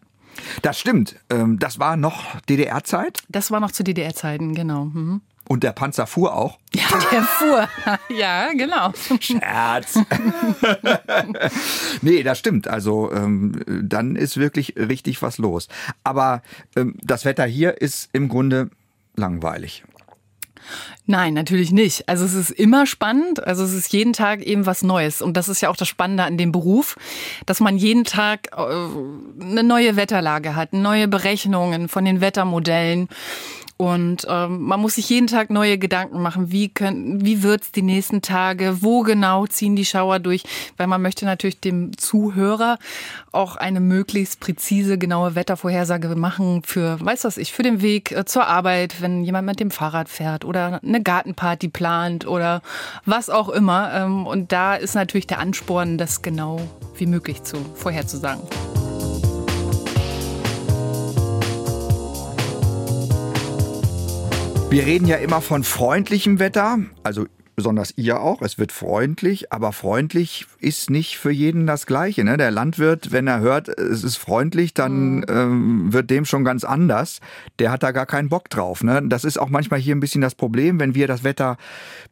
Das 0.63 0.79
stimmt. 0.79 1.17
Ähm, 1.29 1.59
das 1.59 1.79
war 1.79 1.97
noch 1.97 2.41
DDR-Zeit? 2.49 3.23
Das 3.29 3.51
war 3.51 3.61
noch 3.61 3.73
zu 3.73 3.85
DDR-Zeiten, 3.85 4.55
genau. 4.55 4.87
Mhm. 4.87 5.21
Und 5.51 5.65
der 5.65 5.73
Panzer 5.73 6.07
fuhr 6.07 6.37
auch? 6.37 6.61
Ja, 6.73 6.83
der 7.11 7.23
fuhr. 7.25 7.69
ja, 8.17 8.53
genau. 8.53 8.93
Scherz. 9.19 9.99
nee, 12.03 12.23
das 12.23 12.39
stimmt. 12.39 12.69
Also 12.69 13.11
ähm, 13.11 13.61
dann 13.67 14.15
ist 14.15 14.37
wirklich 14.37 14.77
richtig 14.77 15.23
was 15.23 15.39
los. 15.39 15.67
Aber 16.05 16.43
ähm, 16.77 16.95
das 17.03 17.25
Wetter 17.25 17.47
hier 17.47 17.83
ist 17.83 18.11
im 18.13 18.29
Grunde 18.29 18.71
langweilig. 19.17 19.83
Nein, 21.07 21.35
natürlich 21.35 21.73
nicht. 21.73 22.09
Also 22.09 22.25
es 22.25 22.35
ist 22.35 22.51
immer 22.51 22.87
spannend. 22.87 23.45
Also 23.45 23.65
es 23.65 23.73
ist 23.73 23.93
jeden 23.93 24.13
Tag 24.13 24.43
eben 24.43 24.67
was 24.67 24.83
Neues. 24.83 25.21
Und 25.21 25.37
das 25.37 25.49
ist 25.49 25.61
ja 25.61 25.69
auch 25.69 25.77
das 25.77 25.89
Spannende 25.89 26.23
an 26.23 26.39
dem 26.39 26.53
Beruf, 26.53 26.97
dass 27.47 27.59
man 27.59 27.77
jeden 27.77 28.05
Tag 28.05 28.51
äh, 28.57 29.43
eine 29.43 29.65
neue 29.65 29.97
Wetterlage 29.97 30.55
hat, 30.55 30.73
neue 30.73 31.09
Berechnungen 31.09 31.89
von 31.89 32.05
den 32.05 32.21
Wettermodellen. 32.21 33.09
Und 33.81 34.27
ähm, 34.29 34.61
man 34.61 34.79
muss 34.79 34.97
sich 34.97 35.09
jeden 35.09 35.27
Tag 35.27 35.49
neue 35.49 35.79
Gedanken 35.79 36.21
machen, 36.21 36.53
wie, 36.53 36.69
können, 36.69 37.25
wie 37.25 37.43
wird's 37.43 37.73
die 37.73 37.81
nächsten 37.81 38.21
Tage, 38.21 38.83
wo 38.83 39.01
genau 39.01 39.47
ziehen 39.47 39.75
die 39.75 39.87
Schauer 39.87 40.19
durch, 40.19 40.43
weil 40.77 40.87
man 40.87 41.01
möchte 41.01 41.25
natürlich 41.25 41.61
dem 41.61 41.97
Zuhörer 41.97 42.77
auch 43.33 43.57
eine 43.57 43.81
möglichst 43.81 44.39
präzise, 44.39 44.99
genaue 44.99 45.35
Wettervorhersage 45.35 46.09
machen 46.15 46.63
für, 46.63 47.01
weiß 47.01 47.25
was 47.25 47.39
ich, 47.39 47.55
für 47.55 47.63
den 47.63 47.81
Weg 47.81 48.13
äh, 48.13 48.27
zur 48.27 48.47
Arbeit, 48.47 49.01
wenn 49.01 49.25
jemand 49.25 49.47
mit 49.47 49.61
dem 49.61 49.71
Fahrrad 49.71 50.11
fährt 50.11 50.45
oder 50.45 50.79
eine 50.85 51.03
Gartenparty 51.03 51.69
plant 51.69 52.27
oder 52.27 52.61
was 53.07 53.31
auch 53.31 53.49
immer. 53.49 53.95
Ähm, 53.95 54.27
und 54.27 54.53
da 54.53 54.75
ist 54.75 54.95
natürlich 54.95 55.27
der 55.27 55.39
Ansporn, 55.39 55.97
das 55.97 56.21
genau 56.21 56.61
wie 56.99 57.07
möglich 57.07 57.45
zu 57.45 57.57
vorherzusagen. 57.77 58.43
Wir 64.71 64.87
reden 64.87 65.09
ja 65.09 65.17
immer 65.17 65.41
von 65.41 65.65
freundlichem 65.65 66.39
Wetter, 66.39 66.79
also 67.03 67.27
besonders 67.57 67.93
ihr 67.97 68.21
auch. 68.21 68.41
Es 68.41 68.57
wird 68.57 68.71
freundlich, 68.71 69.53
aber 69.53 69.73
freundlich 69.73 70.47
ist 70.61 70.91
nicht 70.91 71.19
für 71.19 71.33
jeden 71.33 71.67
das 71.67 71.87
Gleiche. 71.87 72.23
Ne? 72.23 72.37
Der 72.37 72.53
Landwirt, 72.53 73.11
wenn 73.11 73.27
er 73.27 73.41
hört, 73.41 73.69
es 73.69 74.05
ist 74.05 74.17
freundlich, 74.17 74.73
dann 74.73 75.17
mhm. 75.17 75.25
ähm, 75.29 75.93
wird 75.93 76.09
dem 76.09 76.25
schon 76.25 76.45
ganz 76.45 76.63
anders. 76.63 77.19
Der 77.59 77.73
hat 77.73 77.83
da 77.83 77.91
gar 77.91 78.07
keinen 78.07 78.29
Bock 78.29 78.49
drauf. 78.49 78.85
Ne? 78.85 79.03
Das 79.09 79.25
ist 79.25 79.39
auch 79.39 79.51
manchmal 79.51 79.81
hier 79.81 79.97
ein 79.97 80.01
bisschen 80.01 80.21
das 80.21 80.37
Problem, 80.37 80.79
wenn 80.79 80.95
wir 80.95 81.09
das 81.09 81.25
Wetter 81.25 81.59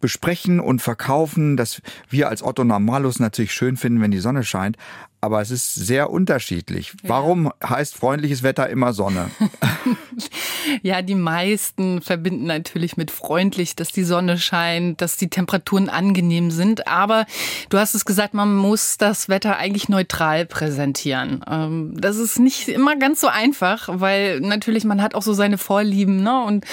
besprechen 0.00 0.59
und 0.59 0.83
verkaufen, 0.83 1.57
dass 1.57 1.81
wir 2.11 2.29
als 2.29 2.43
Otto 2.43 2.65
Normalus 2.65 3.21
natürlich 3.21 3.53
schön 3.53 3.77
finden, 3.77 4.03
wenn 4.03 4.11
die 4.11 4.19
Sonne 4.19 4.43
scheint 4.43 4.77
aber 5.21 5.41
es 5.41 5.51
ist 5.51 5.75
sehr 5.75 6.11
unterschiedlich. 6.11 6.95
Ja. 7.03 7.11
Warum 7.11 7.53
heißt 7.67 7.95
freundliches 7.95 8.43
Wetter 8.43 8.69
immer 8.69 8.93
Sonne? 8.93 9.31
ja, 10.83 11.03
die 11.03 11.15
meisten 11.15 12.01
verbinden 12.01 12.47
natürlich 12.47 12.97
mit 12.97 13.11
freundlich, 13.11 13.77
dass 13.77 13.89
die 13.89 14.05
Sonne 14.05 14.39
scheint, 14.39 15.01
dass 15.01 15.17
die 15.17 15.29
Temperaturen 15.29 15.89
angenehm 15.89 16.51
sind. 16.51 16.87
Aber 16.89 17.27
du 17.69 17.79
hast 17.79 17.95
es 17.95 18.05
gesagt, 18.05 18.35
man 18.35 18.55
muss 18.55 18.99
das 18.99 19.29
Wetter 19.29 19.57
eigentlich 19.57 19.89
neutral 19.89 20.47
präsentieren. 20.47 21.45
Ähm, 21.49 21.93
das 21.97 22.17
ist 22.17 22.39
nicht 22.39 22.69
immer 22.69 22.97
ganz 22.97 23.21
so 23.21 23.29
einfach, 23.29 23.89
weil 23.93 24.41
natürlich 24.41 24.85
man 24.85 25.03
hat 25.03 25.15
auch 25.15 25.23
so 25.23 25.33
seine 25.33 25.59
Vorlieben. 25.59 26.23
Ne? 26.23 26.43
Und 26.45 26.65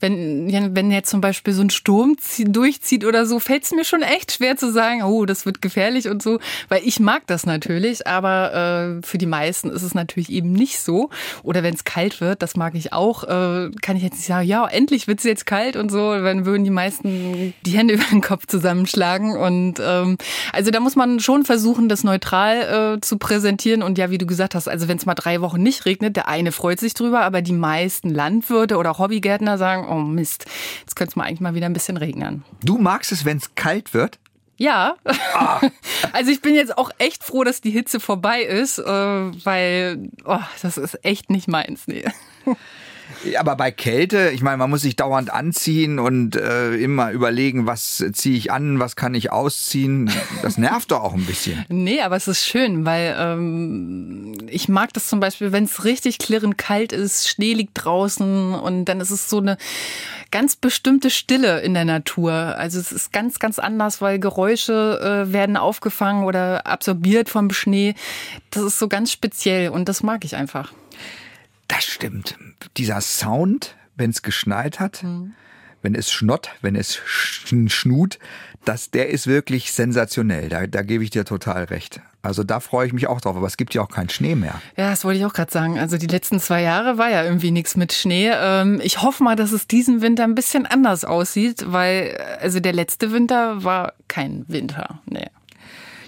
wenn, 0.00 0.74
wenn 0.74 0.90
jetzt 0.90 1.10
zum 1.10 1.20
Beispiel 1.20 1.54
so 1.54 1.62
ein 1.62 1.70
Sturm 1.70 2.16
durchzieht 2.38 3.04
oder 3.04 3.26
so, 3.26 3.38
fällt 3.38 3.64
es 3.64 3.72
mir 3.72 3.84
schon 3.84 4.02
echt 4.02 4.32
schwer 4.32 4.56
zu 4.56 4.72
sagen, 4.72 5.02
oh, 5.02 5.24
das 5.26 5.46
wird 5.46 5.62
gefährlich 5.62 6.08
und 6.08 6.22
so, 6.22 6.38
weil 6.68 6.82
ich 6.84 7.00
mag 7.00 7.26
das 7.26 7.46
natürlich 7.46 7.93
natürlich, 7.94 8.06
aber 8.06 8.98
äh, 9.00 9.06
für 9.06 9.18
die 9.18 9.26
meisten 9.26 9.70
ist 9.70 9.82
es 9.82 9.94
natürlich 9.94 10.30
eben 10.30 10.52
nicht 10.52 10.78
so. 10.78 11.10
Oder 11.42 11.62
wenn 11.62 11.74
es 11.74 11.84
kalt 11.84 12.20
wird, 12.20 12.42
das 12.42 12.56
mag 12.56 12.74
ich 12.74 12.92
auch, 12.92 13.24
äh, 13.24 13.70
kann 13.82 13.96
ich 13.96 14.02
jetzt 14.02 14.16
nicht 14.16 14.26
sagen, 14.26 14.46
ja, 14.46 14.66
endlich 14.66 15.06
wird 15.06 15.18
es 15.18 15.24
jetzt 15.24 15.46
kalt 15.46 15.76
und 15.76 15.90
so, 15.90 16.14
dann 16.14 16.46
würden 16.46 16.64
die 16.64 16.70
meisten 16.70 17.54
die 17.64 17.70
Hände 17.70 17.94
über 17.94 18.04
den 18.10 18.20
Kopf 18.20 18.46
zusammenschlagen. 18.46 19.36
Und 19.36 19.80
ähm, 19.80 20.18
also 20.52 20.70
da 20.70 20.80
muss 20.80 20.96
man 20.96 21.20
schon 21.20 21.44
versuchen, 21.44 21.88
das 21.88 22.04
neutral 22.04 22.96
äh, 22.96 23.00
zu 23.00 23.18
präsentieren. 23.18 23.82
Und 23.82 23.98
ja, 23.98 24.10
wie 24.10 24.18
du 24.18 24.26
gesagt 24.26 24.54
hast, 24.54 24.68
also 24.68 24.88
wenn 24.88 24.98
es 24.98 25.06
mal 25.06 25.14
drei 25.14 25.40
Wochen 25.40 25.62
nicht 25.62 25.86
regnet, 25.86 26.16
der 26.16 26.28
eine 26.28 26.52
freut 26.52 26.80
sich 26.80 26.94
drüber, 26.94 27.22
aber 27.22 27.42
die 27.42 27.52
meisten 27.52 28.10
Landwirte 28.10 28.76
oder 28.76 28.98
Hobbygärtner 28.98 29.58
sagen, 29.58 29.86
oh 29.88 30.00
Mist, 30.00 30.46
jetzt 30.80 30.96
könnte 30.96 31.10
es 31.10 31.16
mal 31.16 31.24
eigentlich 31.24 31.40
mal 31.40 31.54
wieder 31.54 31.66
ein 31.66 31.72
bisschen 31.72 31.96
regnen. 31.96 32.44
Du 32.62 32.78
magst 32.78 33.12
es, 33.12 33.24
wenn 33.24 33.38
es 33.38 33.54
kalt 33.54 33.94
wird? 33.94 34.18
Ja, 34.56 34.96
ah. 35.34 35.60
also 36.12 36.30
ich 36.30 36.40
bin 36.40 36.54
jetzt 36.54 36.78
auch 36.78 36.90
echt 36.98 37.24
froh, 37.24 37.44
dass 37.44 37.60
die 37.60 37.70
Hitze 37.70 37.98
vorbei 38.00 38.42
ist, 38.42 38.78
äh, 38.78 38.84
weil 38.84 40.10
oh, 40.24 40.38
das 40.62 40.78
ist 40.78 41.04
echt 41.04 41.30
nicht 41.30 41.48
meins. 41.48 41.86
Nee. 41.86 42.04
Aber 43.38 43.56
bei 43.56 43.70
Kälte, 43.70 44.30
ich 44.30 44.42
meine, 44.42 44.56
man 44.58 44.70
muss 44.70 44.82
sich 44.82 44.96
dauernd 44.96 45.32
anziehen 45.32 45.98
und 45.98 46.36
äh, 46.36 46.74
immer 46.74 47.10
überlegen, 47.10 47.66
was 47.66 48.04
ziehe 48.12 48.36
ich 48.36 48.52
an, 48.52 48.80
was 48.80 48.96
kann 48.96 49.14
ich 49.14 49.32
ausziehen. 49.32 50.10
Das 50.42 50.58
nervt 50.58 50.90
doch 50.90 51.02
auch 51.02 51.14
ein 51.14 51.26
bisschen. 51.26 51.64
Nee, 51.84 52.00
aber 52.00 52.16
es 52.16 52.28
ist 52.28 52.46
schön, 52.46 52.86
weil 52.86 53.14
ähm, 53.18 54.36
ich 54.48 54.68
mag 54.68 54.92
das 54.92 55.08
zum 55.08 55.20
Beispiel, 55.20 55.52
wenn 55.52 55.64
es 55.64 55.84
richtig 55.84 56.18
klirrend 56.18 56.56
kalt 56.56 56.92
ist, 56.92 57.28
Schnee 57.28 57.52
liegt 57.52 57.72
draußen 57.74 58.54
und 58.54 58.84
dann 58.86 59.00
ist 59.00 59.10
es 59.10 59.28
so 59.28 59.38
eine 59.38 59.58
ganz 60.30 60.56
bestimmte 60.56 61.10
Stille 61.10 61.60
in 61.60 61.74
der 61.74 61.84
Natur. 61.84 62.32
Also 62.32 62.78
es 62.80 62.90
ist 62.90 63.12
ganz, 63.12 63.38
ganz 63.38 63.58
anders, 63.58 64.00
weil 64.00 64.18
Geräusche 64.18 65.26
äh, 65.28 65.32
werden 65.32 65.56
aufgefangen 65.56 66.24
oder 66.24 66.66
absorbiert 66.66 67.28
vom 67.28 67.50
Schnee. 67.50 67.94
Das 68.50 68.62
ist 68.62 68.78
so 68.78 68.88
ganz 68.88 69.12
speziell 69.12 69.68
und 69.70 69.88
das 69.88 70.02
mag 70.02 70.24
ich 70.24 70.36
einfach. 70.36 70.72
Das 71.68 71.84
stimmt. 71.84 72.36
Dieser 72.76 73.00
Sound, 73.00 73.76
wenn 73.96 74.10
es 74.10 74.22
geschneit 74.22 74.80
hat, 74.80 75.02
mhm. 75.02 75.34
wenn 75.82 75.94
es 75.94 76.10
schnott, 76.10 76.50
wenn 76.62 76.76
es 76.76 76.96
schnut, 76.96 78.18
das, 78.64 78.90
der 78.90 79.10
ist 79.10 79.26
wirklich 79.26 79.72
sensationell. 79.72 80.48
Da, 80.48 80.66
da 80.66 80.82
gebe 80.82 81.04
ich 81.04 81.10
dir 81.10 81.24
total 81.24 81.64
recht. 81.64 82.00
Also 82.22 82.42
da 82.42 82.60
freue 82.60 82.86
ich 82.86 82.94
mich 82.94 83.06
auch 83.06 83.20
drauf, 83.20 83.36
aber 83.36 83.46
es 83.46 83.58
gibt 83.58 83.74
ja 83.74 83.82
auch 83.82 83.90
keinen 83.90 84.08
Schnee 84.08 84.34
mehr. 84.34 84.60
Ja, 84.76 84.90
das 84.90 85.04
wollte 85.04 85.18
ich 85.18 85.26
auch 85.26 85.34
gerade 85.34 85.52
sagen. 85.52 85.78
Also 85.78 85.98
die 85.98 86.06
letzten 86.06 86.40
zwei 86.40 86.62
Jahre 86.62 86.96
war 86.96 87.10
ja 87.10 87.22
irgendwie 87.22 87.50
nichts 87.50 87.76
mit 87.76 87.92
Schnee. 87.92 88.30
Ähm, 88.34 88.80
ich 88.82 89.02
hoffe 89.02 89.22
mal, 89.22 89.36
dass 89.36 89.52
es 89.52 89.66
diesen 89.66 90.00
Winter 90.00 90.24
ein 90.24 90.34
bisschen 90.34 90.64
anders 90.64 91.04
aussieht, 91.04 91.64
weil 91.68 92.16
also 92.40 92.60
der 92.60 92.72
letzte 92.72 93.12
Winter 93.12 93.62
war 93.62 93.92
kein 94.08 94.46
Winter. 94.48 95.00
Nee. 95.04 95.26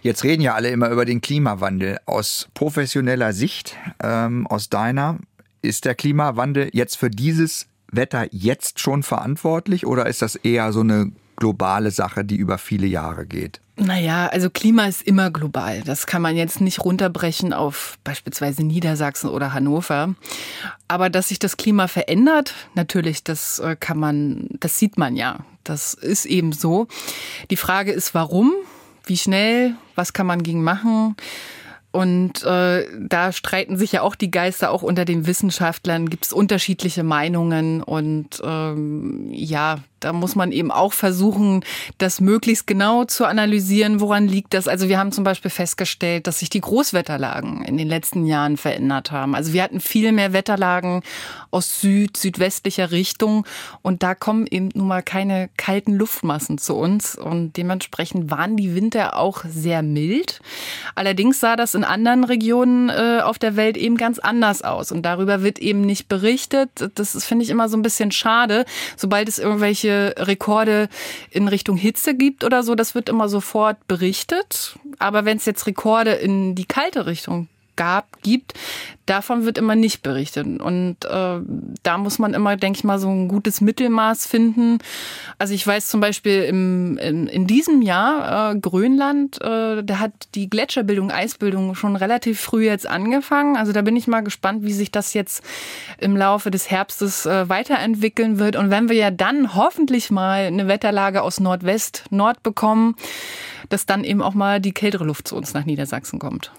Jetzt 0.01 0.25
reden 0.25 0.41
ja 0.41 0.55
alle 0.55 0.71
immer 0.71 0.89
über 0.89 1.05
den 1.05 1.21
Klimawandel. 1.21 1.99
Aus 2.07 2.49
professioneller 2.55 3.33
Sicht, 3.35 3.77
ähm, 4.03 4.47
aus 4.47 4.71
deiner, 4.71 5.19
ist 5.67 5.85
der 5.85 5.95
Klimawandel 5.95 6.71
jetzt 6.73 6.97
für 6.97 7.11
dieses 7.11 7.67
Wetter 7.91 8.27
jetzt 8.31 8.81
schon 8.81 9.03
verantwortlich 9.03 9.87
oder 9.87 10.07
ist 10.07 10.23
das 10.23 10.37
eher 10.37 10.73
so 10.73 10.81
eine 10.81 11.13
globale 11.37 11.91
Sache, 11.91 12.25
die 12.25 12.37
über 12.37 12.59
viele 12.59 12.87
Jahre 12.87 13.27
geht? 13.27 13.61
Naja, 13.79 14.27
also 14.29 14.49
Klima 14.49 14.87
ist 14.87 15.03
immer 15.03 15.31
global. 15.31 15.83
Das 15.83 16.07
kann 16.07 16.23
man 16.23 16.35
jetzt 16.35 16.63
nicht 16.63 16.83
runterbrechen 16.83 17.53
auf 17.53 17.99
beispielsweise 18.05 18.65
Niedersachsen 18.65 19.29
oder 19.29 19.53
Hannover. 19.53 20.15
Aber 20.89 21.11
dass 21.11 21.29
sich 21.29 21.39
das 21.39 21.59
Klima 21.59 21.87
verändert, 21.87 22.55
natürlich, 22.75 23.23
das 23.23 23.59
äh, 23.59 23.77
kann 23.79 23.99
man, 23.99 24.49
das 24.61 24.79
sieht 24.79 24.97
man 24.97 25.15
ja. 25.15 25.41
Das 25.63 25.93
ist 25.93 26.25
eben 26.25 26.53
so. 26.53 26.89
Die 27.51 27.57
Frage 27.57 27.93
ist, 27.93 28.15
warum? 28.15 28.55
Wie 29.05 29.19
schnell? 29.19 29.75
Was 29.95 30.15
kann 30.15 30.27
man 30.27 30.43
gegen 30.43 30.65
machen? 30.65 31.15
Und 31.97 32.45
äh, 32.45 32.85
da 33.01 33.33
streiten 33.33 33.79
sich 33.79 33.93
ja 33.93 34.03
auch 34.03 34.17
die 34.17 34.31
Geister, 34.31 34.71
auch 34.71 34.83
unter 34.83 35.07
den 35.07 35.27
Wissenschaftlern 35.27 36.11
gibt 36.11 36.27
es 36.27 36.33
unterschiedliche 36.35 37.03
Meinungen. 37.03 37.83
Und 37.83 38.43
ähm, 38.45 39.31
ja, 39.33 39.79
da 40.07 40.13
muss 40.13 40.37
man 40.37 40.53
eben 40.53 40.71
auch 40.71 40.93
versuchen, 40.93 41.65
das 41.99 42.21
möglichst 42.21 42.69
genau 42.69 43.05
zu 43.07 43.25
analysieren, 43.25 43.99
woran 43.99 44.29
liegt 44.29 44.55
das. 44.55 44.69
Also 44.69 44.89
wir 44.89 45.01
haben 45.01 45.11
zum 45.11 45.25
Beispiel 45.25 45.51
festgestellt, 45.51 46.29
dass 46.29 46.39
sich 46.39 46.49
die 46.49 46.61
Großwetterlagen 46.61 47.65
in 47.65 47.77
den 47.77 47.89
letzten 47.89 48.25
Jahren 48.25 48.57
verändert 48.57 49.11
haben. 49.11 49.35
Also 49.35 49.53
wir 49.53 49.65
hatten 49.65 49.81
viel 49.81 50.13
mehr 50.13 50.33
Wetterlagen 50.33 51.03
aus 51.51 51.81
Süd, 51.81 52.17
südwestlicher 52.17 52.93
Richtung 52.93 53.45
und 53.83 54.05
da 54.05 54.15
kommen 54.15 54.47
eben 54.49 54.69
nun 54.75 54.87
mal 54.87 55.03
keine 55.03 55.51
kalten 55.57 55.95
Luftmassen 55.95 56.59
zu 56.59 56.77
uns 56.77 57.17
und 57.17 57.57
dementsprechend 57.57 58.31
waren 58.31 58.57
die 58.57 58.77
Winter 58.77 59.19
auch 59.19 59.43
sehr 59.49 59.83
mild. 59.83 60.41
Allerdings 60.95 61.41
sah 61.41 61.57
das 61.57 61.75
in 61.75 61.83
anderen 61.83 62.23
Regionen 62.23 62.91
äh, 62.91 63.23
auf 63.25 63.41
der 63.41 63.57
Welt 63.57 63.77
eben 63.77 63.97
ganz 63.97 64.21
anders 64.21 64.63
aus 64.63 64.93
und 64.93 65.03
darüber 65.03 65.43
wird 65.43 65.59
eben 65.59 65.81
nicht 65.81 66.07
berichtet. 66.07 66.71
Das 66.95 67.25
finde 67.25 67.45
ich 67.45 67.51
immer 67.51 67.69
so 67.69 67.77
ein 67.77 67.83
bisschen 67.83 68.13
schade, 68.13 68.65
sobald 68.97 69.29
es 69.29 69.41
irgendwelche 69.41 69.96
Rekorde 70.19 70.89
in 71.31 71.49
Richtung 71.49 71.77
Hitze 71.77 72.15
gibt 72.15 72.45
oder 72.45 72.63
so, 72.63 72.75
das 72.75 72.95
wird 72.95 73.09
immer 73.09 73.29
sofort 73.29 73.87
berichtet. 73.89 74.79
Aber 74.99 75.25
wenn 75.25 75.37
es 75.37 75.45
jetzt 75.47 75.67
Rekorde 75.67 76.13
in 76.13 76.55
die 76.55 76.67
kalte 76.67 77.07
Richtung 77.07 77.49
gab, 77.77 78.23
gibt, 78.23 78.55
davon 79.07 79.45
wird 79.45 79.59
immer 79.59 79.77
nicht 79.77 80.03
berichtet. 80.03 80.47
Und 80.61 81.05
äh, 81.05 81.41
da 81.83 81.99
muss 81.99 82.19
man 82.19 82.35
immer, 82.35 82.57
denke 82.57 82.79
ich 82.79 82.85
mal, 82.85 82.99
so 82.99 83.09
ein 83.09 83.29
gutes 83.29 83.61
Mittelmaß 83.61 84.27
finden. 84.27 84.79
Also 85.39 85.55
ich 85.55 85.67
weiß 85.67 85.89
zum 85.89 86.01
Beispiel 86.01 86.43
im, 86.43 86.99
in, 86.99 87.27
in 87.29 87.47
diesem 87.47 87.83
Jahr 87.83 88.53
äh, 88.53 88.59
Grönland, 88.59 89.41
äh, 89.41 89.85
da 89.85 89.99
hat 89.99 90.13
die 90.35 90.51
Gletscherbildung, 90.51 91.11
Eisbildung 91.11 91.75
schon 91.75 91.97
relativ 91.97 92.41
früh 92.41 92.67
jetzt 92.67 92.87
angefangen. 92.87 93.57
Also 93.57 93.73
da 93.73 93.83
bin 93.83 93.97
ich 93.97 94.09
mal 94.09 94.23
gespannt, 94.23 94.65
wie 94.65 94.73
sich 94.73 94.91
das 94.91 95.15
jetzt 95.15 95.45
im 95.99 96.17
Laufe 96.17 96.51
des 96.51 96.71
Herbstes 96.71 97.27
äh, 97.27 97.49
weiterentwickeln 97.49 98.39
wird. 98.39 98.57
Und 98.57 98.71
wenn 98.71 98.89
wir 98.89 98.97
ja 98.97 99.11
dann 99.11 99.55
hoffentlich 99.55 100.11
mal 100.11 100.47
eine 100.47 100.67
Wetterlage 100.67 101.23
aus 101.23 101.39
Nordwest, 101.39 102.05
Nord 102.11 102.43
bekommen, 102.43 102.97
dass 103.69 103.87
dann 103.87 104.05
eben 104.05 104.23
auch 104.23 104.35
mal 104.35 104.61
die 104.61 104.73
kältere 104.73 105.05
Luft 105.05 105.29
zu 105.29 105.37
uns 105.37 105.55
nach 105.55 105.65
Niedersachsen 105.65 106.19
kommt. 106.19 106.51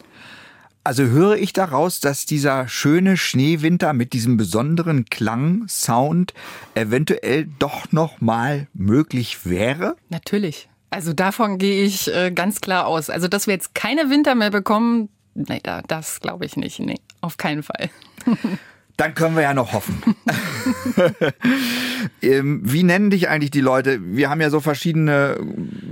Also 0.88 1.04
höre 1.04 1.36
ich 1.36 1.52
daraus, 1.52 2.00
dass 2.00 2.26
dieser 2.26 2.70
schöne 2.70 3.18
Schneewinter 3.18 3.92
mit 3.92 4.14
diesem 4.14 4.38
besonderen 4.38 5.04
Klang, 5.04 5.68
Sound 5.68 6.34
eventuell 6.76 7.50
doch 7.60 7.92
noch 7.92 8.22
mal 8.22 8.68
möglich 8.74 9.46
wäre? 9.46 9.98
Natürlich. 10.08 10.70
Also 10.90 11.12
davon 11.12 11.58
gehe 11.58 11.84
ich 11.84 12.08
äh, 12.16 12.32
ganz 12.32 12.62
klar 12.62 12.88
aus. 12.88 13.10
Also 13.10 13.28
dass 13.28 13.48
wir 13.48 13.54
jetzt 13.54 13.76
keine 13.76 14.10
Winter 14.10 14.34
mehr 14.34 14.50
bekommen, 14.50 15.10
nee, 15.36 15.62
das 15.90 16.22
glaube 16.22 16.46
ich 16.46 16.56
nicht. 16.56 16.80
Nee, 16.80 17.02
auf 17.20 17.36
keinen 17.36 17.64
Fall. 17.64 17.90
Dann 18.98 19.14
können 19.14 19.36
wir 19.36 19.44
ja 19.44 19.54
noch 19.54 19.74
hoffen. 19.74 20.02
Ähm, 22.22 22.62
wie 22.64 22.84
nennen 22.84 23.10
dich 23.10 23.30
eigentlich 23.30 23.52
die 23.52 23.62
Leute? 23.62 24.00
Wir 24.02 24.30
haben 24.30 24.42
ja 24.42 24.50
so 24.50 24.60
verschiedene 24.60 25.38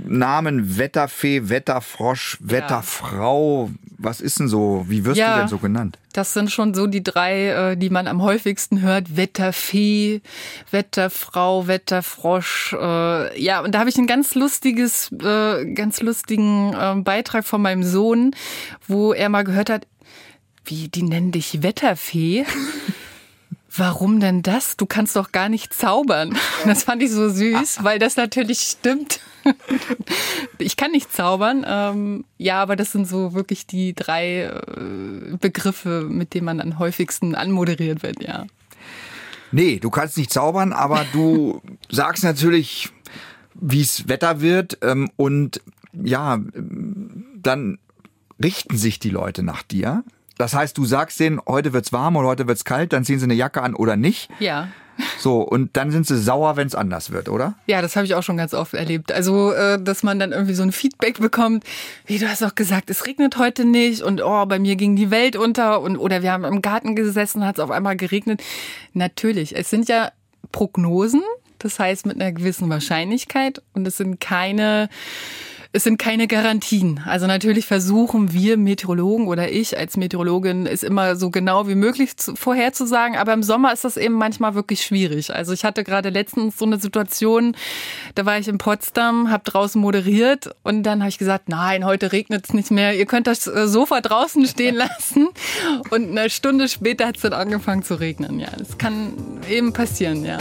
Namen. 0.06 0.78
Wetterfee, 0.78 1.48
Wetterfrosch, 1.48 2.38
Wetterfrau. 2.40 3.70
Was 3.98 4.20
ist 4.20 4.40
denn 4.40 4.48
so? 4.48 4.84
Wie 4.88 5.04
wirst 5.04 5.18
ja, 5.18 5.34
du 5.34 5.40
denn 5.40 5.48
so 5.48 5.58
genannt? 5.58 5.98
Das 6.12 6.32
sind 6.32 6.50
schon 6.50 6.74
so 6.74 6.86
die 6.86 7.02
drei, 7.02 7.48
äh, 7.48 7.76
die 7.76 7.90
man 7.90 8.06
am 8.08 8.22
häufigsten 8.22 8.82
hört. 8.82 9.16
Wetterfee, 9.16 10.20
Wetterfrau, 10.70 11.66
Wetterfrosch. 11.66 12.74
Äh, 12.78 13.40
ja, 13.40 13.60
und 13.60 13.74
da 13.74 13.80
habe 13.80 13.90
ich 13.90 13.98
ein 13.98 14.06
ganz 14.06 14.34
lustiges, 14.34 15.12
äh, 15.12 15.72
ganz 15.74 16.00
lustigen 16.00 16.74
ähm, 16.78 17.04
Beitrag 17.04 17.44
von 17.44 17.62
meinem 17.62 17.82
Sohn, 17.82 18.34
wo 18.86 19.12
er 19.12 19.28
mal 19.28 19.44
gehört 19.44 19.70
hat, 19.70 19.86
wie, 20.64 20.88
die 20.88 21.02
nennen 21.02 21.30
dich 21.30 21.62
Wetterfee? 21.62 22.44
Warum 23.76 24.20
denn 24.20 24.42
das? 24.42 24.76
Du 24.76 24.86
kannst 24.86 25.16
doch 25.16 25.32
gar 25.32 25.48
nicht 25.48 25.74
zaubern. 25.74 26.36
Das 26.64 26.84
fand 26.84 27.02
ich 27.02 27.10
so 27.10 27.28
süß, 27.28 27.82
weil 27.82 27.98
das 27.98 28.16
natürlich 28.16 28.60
stimmt. 28.60 29.20
ich 30.58 30.76
kann 30.76 30.90
nicht 30.90 31.12
zaubern. 31.12 31.64
Ähm, 31.66 32.24
ja, 32.38 32.60
aber 32.60 32.76
das 32.76 32.92
sind 32.92 33.06
so 33.06 33.34
wirklich 33.34 33.66
die 33.66 33.94
drei 33.94 34.42
äh, 34.42 35.36
Begriffe, 35.40 36.06
mit 36.08 36.34
denen 36.34 36.46
man 36.46 36.60
am 36.60 36.78
häufigsten 36.78 37.34
anmoderiert 37.34 38.02
wird, 38.02 38.22
ja. 38.22 38.46
Nee, 39.52 39.78
du 39.78 39.90
kannst 39.90 40.16
nicht 40.16 40.32
zaubern, 40.32 40.72
aber 40.72 41.06
du 41.12 41.62
sagst 41.88 42.24
natürlich, 42.24 42.90
wie 43.54 43.80
es 43.80 44.08
Wetter 44.08 44.40
wird 44.40 44.78
ähm, 44.82 45.10
und 45.16 45.60
ja, 45.92 46.40
dann 47.36 47.78
richten 48.42 48.76
sich 48.76 48.98
die 48.98 49.10
Leute 49.10 49.42
nach 49.42 49.62
dir. 49.62 50.04
Das 50.38 50.54
heißt, 50.54 50.76
du 50.76 50.84
sagst 50.84 51.18
denen, 51.20 51.40
heute 51.46 51.72
wird's 51.72 51.92
warm 51.92 52.16
oder 52.16 52.28
heute 52.28 52.46
wird's 52.46 52.64
kalt, 52.64 52.92
dann 52.92 53.04
ziehen 53.04 53.18
sie 53.18 53.24
eine 53.24 53.34
Jacke 53.34 53.62
an 53.62 53.74
oder 53.74 53.96
nicht. 53.96 54.28
Ja. 54.38 54.68
So, 55.18 55.40
und 55.40 55.76
dann 55.76 55.90
sind 55.90 56.06
sie 56.06 56.18
sauer, 56.18 56.56
wenn 56.56 56.66
es 56.66 56.74
anders 56.74 57.10
wird, 57.10 57.28
oder? 57.28 57.54
Ja, 57.66 57.82
das 57.82 57.96
habe 57.96 58.06
ich 58.06 58.14
auch 58.14 58.22
schon 58.22 58.36
ganz 58.36 58.54
oft 58.54 58.74
erlebt. 58.74 59.12
Also, 59.12 59.52
äh, 59.52 59.82
dass 59.82 60.02
man 60.02 60.18
dann 60.18 60.32
irgendwie 60.32 60.54
so 60.54 60.62
ein 60.62 60.72
Feedback 60.72 61.20
bekommt, 61.20 61.64
wie 62.06 62.18
du 62.18 62.28
hast 62.28 62.42
auch 62.42 62.54
gesagt, 62.54 62.88
es 62.90 63.06
regnet 63.06 63.36
heute 63.36 63.64
nicht 63.64 64.02
und 64.02 64.22
oh, 64.22 64.46
bei 64.46 64.58
mir 64.58 64.76
ging 64.76 64.96
die 64.96 65.10
Welt 65.10 65.36
unter 65.36 65.80
und 65.80 65.98
oder 65.98 66.22
wir 66.22 66.32
haben 66.32 66.44
im 66.44 66.62
Garten 66.62 66.96
gesessen, 66.96 67.44
hat 67.44 67.58
es 67.58 67.64
auf 67.64 67.70
einmal 67.70 67.96
geregnet. 67.96 68.42
Natürlich, 68.94 69.54
es 69.54 69.68
sind 69.68 69.88
ja 69.88 70.12
Prognosen, 70.52 71.22
das 71.58 71.78
heißt 71.78 72.06
mit 72.06 72.16
einer 72.16 72.32
gewissen 72.32 72.70
Wahrscheinlichkeit 72.70 73.62
und 73.74 73.86
es 73.86 73.96
sind 73.96 74.20
keine 74.20 74.88
es 75.76 75.84
sind 75.84 75.98
keine 75.98 76.26
Garantien. 76.26 77.02
Also 77.04 77.26
natürlich 77.26 77.66
versuchen 77.66 78.32
wir 78.32 78.56
Meteorologen 78.56 79.28
oder 79.28 79.52
ich 79.52 79.76
als 79.76 79.98
Meteorologin 79.98 80.66
es 80.66 80.82
immer 80.82 81.16
so 81.16 81.30
genau 81.30 81.68
wie 81.68 81.74
möglich 81.74 82.16
zu, 82.16 82.34
vorherzusagen, 82.34 83.18
aber 83.18 83.34
im 83.34 83.42
Sommer 83.42 83.74
ist 83.74 83.84
das 83.84 83.98
eben 83.98 84.14
manchmal 84.14 84.54
wirklich 84.54 84.80
schwierig. 84.82 85.34
Also 85.34 85.52
ich 85.52 85.64
hatte 85.64 85.84
gerade 85.84 86.08
letztens 86.08 86.56
so 86.56 86.64
eine 86.64 86.78
Situation, 86.78 87.54
da 88.14 88.24
war 88.24 88.38
ich 88.38 88.48
in 88.48 88.56
Potsdam, 88.56 89.30
habe 89.30 89.44
draußen 89.44 89.78
moderiert 89.78 90.48
und 90.62 90.82
dann 90.84 91.00
habe 91.00 91.10
ich 91.10 91.18
gesagt, 91.18 91.50
nein, 91.50 91.84
heute 91.84 92.10
regnet 92.10 92.46
es 92.46 92.54
nicht 92.54 92.70
mehr, 92.70 92.96
ihr 92.96 93.04
könnt 93.04 93.26
das 93.26 93.46
äh, 93.46 93.68
Sofa 93.68 94.00
draußen 94.00 94.46
stehen 94.46 94.74
lassen 94.76 95.28
und 95.90 96.10
eine 96.10 96.30
Stunde 96.30 96.68
später 96.68 97.06
hat 97.06 97.16
es 97.16 97.22
dann 97.22 97.34
angefangen 97.34 97.82
zu 97.82 98.00
regnen. 98.00 98.40
Ja, 98.40 98.48
das 98.56 98.78
kann 98.78 99.12
eben 99.46 99.74
passieren, 99.74 100.24
ja. 100.24 100.38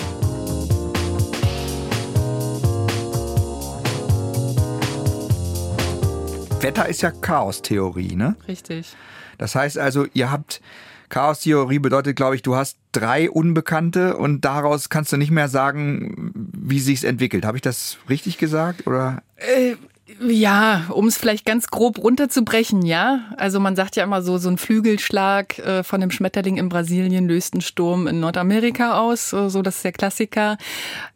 Wetter 6.62 6.88
ist 6.88 7.02
ja 7.02 7.12
Chaostheorie, 7.12 8.16
ne? 8.16 8.36
Richtig. 8.48 8.96
Das 9.38 9.56
heißt 9.56 9.78
also, 9.78 10.08
ihr 10.14 10.32
habt 10.32 10.62
Chaostheorie 11.10 11.80
bedeutet, 11.80 12.16
glaube 12.16 12.36
ich, 12.36 12.42
du 12.42 12.56
hast 12.56 12.78
drei 12.92 13.30
Unbekannte 13.30 14.18
und 14.18 14.42
daraus 14.42 14.90
kannst 14.90 15.12
du 15.12 15.18
nicht 15.18 15.32
mehr 15.32 15.48
sagen, 15.48 16.32
wie 16.34 16.80
sich's 16.80 17.04
entwickelt. 17.04 17.46
Habe 17.46 17.58
ich 17.58 17.62
das 17.62 17.98
richtig 18.10 18.38
gesagt 18.38 18.88
oder? 18.88 19.22
Äh, 19.36 19.76
ja, 20.20 20.84
um 20.90 21.08
es 21.08 21.18
vielleicht 21.18 21.46
ganz 21.46 21.68
grob 21.68 21.98
runterzubrechen, 21.98 22.86
ja. 22.86 23.22
Also 23.38 23.60
man 23.60 23.76
sagt 23.76 23.96
ja 23.96 24.04
immer 24.04 24.22
so, 24.22 24.38
so 24.38 24.50
ein 24.50 24.60
Flügelschlag 24.60 25.58
äh, 25.58 25.84
von 25.84 26.00
dem 26.00 26.12
Schmetterling 26.12 26.58
in 26.58 26.70
Brasilien 26.70 27.28
löst 27.28 27.56
einen 27.56 27.62
Sturm 27.62 28.06
in 28.06 28.20
Nordamerika 28.20 29.00
aus. 29.00 29.32
So, 29.32 29.64
das 29.64 29.78
ist 29.78 29.84
der 29.84 29.94
Klassiker. 29.94 30.58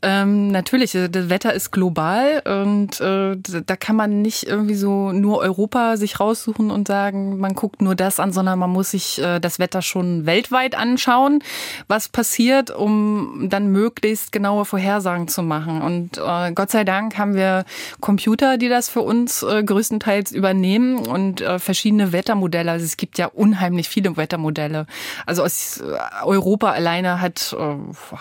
Ähm, 0.01 0.47
natürlich, 0.47 0.95
äh, 0.95 1.07
das 1.07 1.29
Wetter 1.29 1.53
ist 1.53 1.71
global 1.71 2.41
und 2.63 2.99
äh, 2.99 3.37
da 3.37 3.75
kann 3.75 3.95
man 3.95 4.23
nicht 4.23 4.47
irgendwie 4.47 4.73
so 4.73 5.11
nur 5.11 5.37
Europa 5.37 5.95
sich 5.95 6.19
raussuchen 6.19 6.71
und 6.71 6.87
sagen, 6.87 7.37
man 7.37 7.53
guckt 7.53 7.83
nur 7.83 7.93
das 7.93 8.19
an, 8.19 8.33
sondern 8.33 8.57
man 8.57 8.71
muss 8.71 8.91
sich 8.91 9.21
äh, 9.21 9.39
das 9.39 9.59
Wetter 9.59 9.83
schon 9.83 10.25
weltweit 10.25 10.73
anschauen, 10.73 11.43
was 11.87 12.09
passiert, 12.09 12.71
um 12.71 13.49
dann 13.49 13.67
möglichst 13.67 14.31
genaue 14.31 14.65
Vorhersagen 14.65 15.27
zu 15.27 15.43
machen. 15.43 15.83
Und 15.83 16.17
äh, 16.17 16.51
Gott 16.53 16.71
sei 16.71 16.83
Dank 16.83 17.19
haben 17.19 17.35
wir 17.35 17.65
Computer, 17.99 18.57
die 18.57 18.67
das 18.67 18.88
für 18.89 19.01
uns 19.01 19.43
äh, 19.43 19.63
größtenteils 19.63 20.31
übernehmen 20.31 20.97
und 20.97 21.41
äh, 21.41 21.59
verschiedene 21.59 22.11
Wettermodelle. 22.11 22.71
Also 22.71 22.85
es 22.85 22.97
gibt 22.97 23.17
ja 23.17 23.27
unheimlich 23.27 23.87
viele 23.87 24.17
Wettermodelle. 24.17 24.85
Also 25.25 25.43
aus 25.43 25.79
äh, 25.79 25.97
Europa 26.23 26.71
alleine 26.71 27.21
hat, 27.21 27.55
äh, 27.57 27.75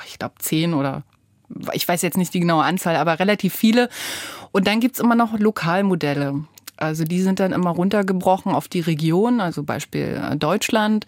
ich 0.06 0.18
glaube, 0.18 0.34
zehn 0.38 0.74
oder 0.74 1.02
ich 1.72 1.88
weiß 1.88 2.02
jetzt 2.02 2.18
nicht 2.18 2.34
die 2.34 2.40
genaue 2.40 2.64
Anzahl, 2.64 2.96
aber 2.96 3.18
relativ 3.18 3.54
viele. 3.54 3.88
Und 4.52 4.66
dann 4.66 4.80
gibt's 4.80 5.00
immer 5.00 5.14
noch 5.14 5.38
Lokalmodelle. 5.38 6.44
Also 6.78 7.04
die 7.04 7.20
sind 7.20 7.40
dann 7.40 7.52
immer 7.52 7.70
runtergebrochen 7.70 8.52
auf 8.52 8.68
die 8.68 8.80
Region, 8.80 9.40
also 9.40 9.62
Beispiel 9.62 10.20
äh, 10.22 10.36
Deutschland, 10.36 11.06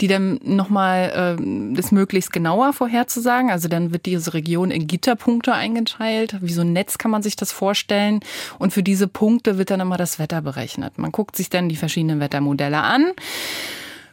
die 0.00 0.08
dann 0.08 0.40
nochmal 0.42 1.36
äh, 1.38 1.74
das 1.74 1.92
möglichst 1.92 2.32
genauer 2.32 2.72
vorherzusagen. 2.72 3.50
Also 3.50 3.68
dann 3.68 3.92
wird 3.92 4.06
diese 4.06 4.34
Region 4.34 4.70
in 4.70 4.86
Gitterpunkte 4.86 5.52
eingeteilt. 5.52 6.36
Wie 6.40 6.52
so 6.52 6.62
ein 6.62 6.72
Netz 6.72 6.98
kann 6.98 7.10
man 7.10 7.22
sich 7.22 7.36
das 7.36 7.52
vorstellen. 7.52 8.20
Und 8.58 8.72
für 8.72 8.82
diese 8.82 9.06
Punkte 9.08 9.58
wird 9.58 9.70
dann 9.70 9.80
immer 9.80 9.96
das 9.96 10.18
Wetter 10.18 10.42
berechnet. 10.42 10.98
Man 10.98 11.12
guckt 11.12 11.36
sich 11.36 11.50
dann 11.50 11.68
die 11.68 11.76
verschiedenen 11.76 12.20
Wettermodelle 12.20 12.78
an 12.78 13.12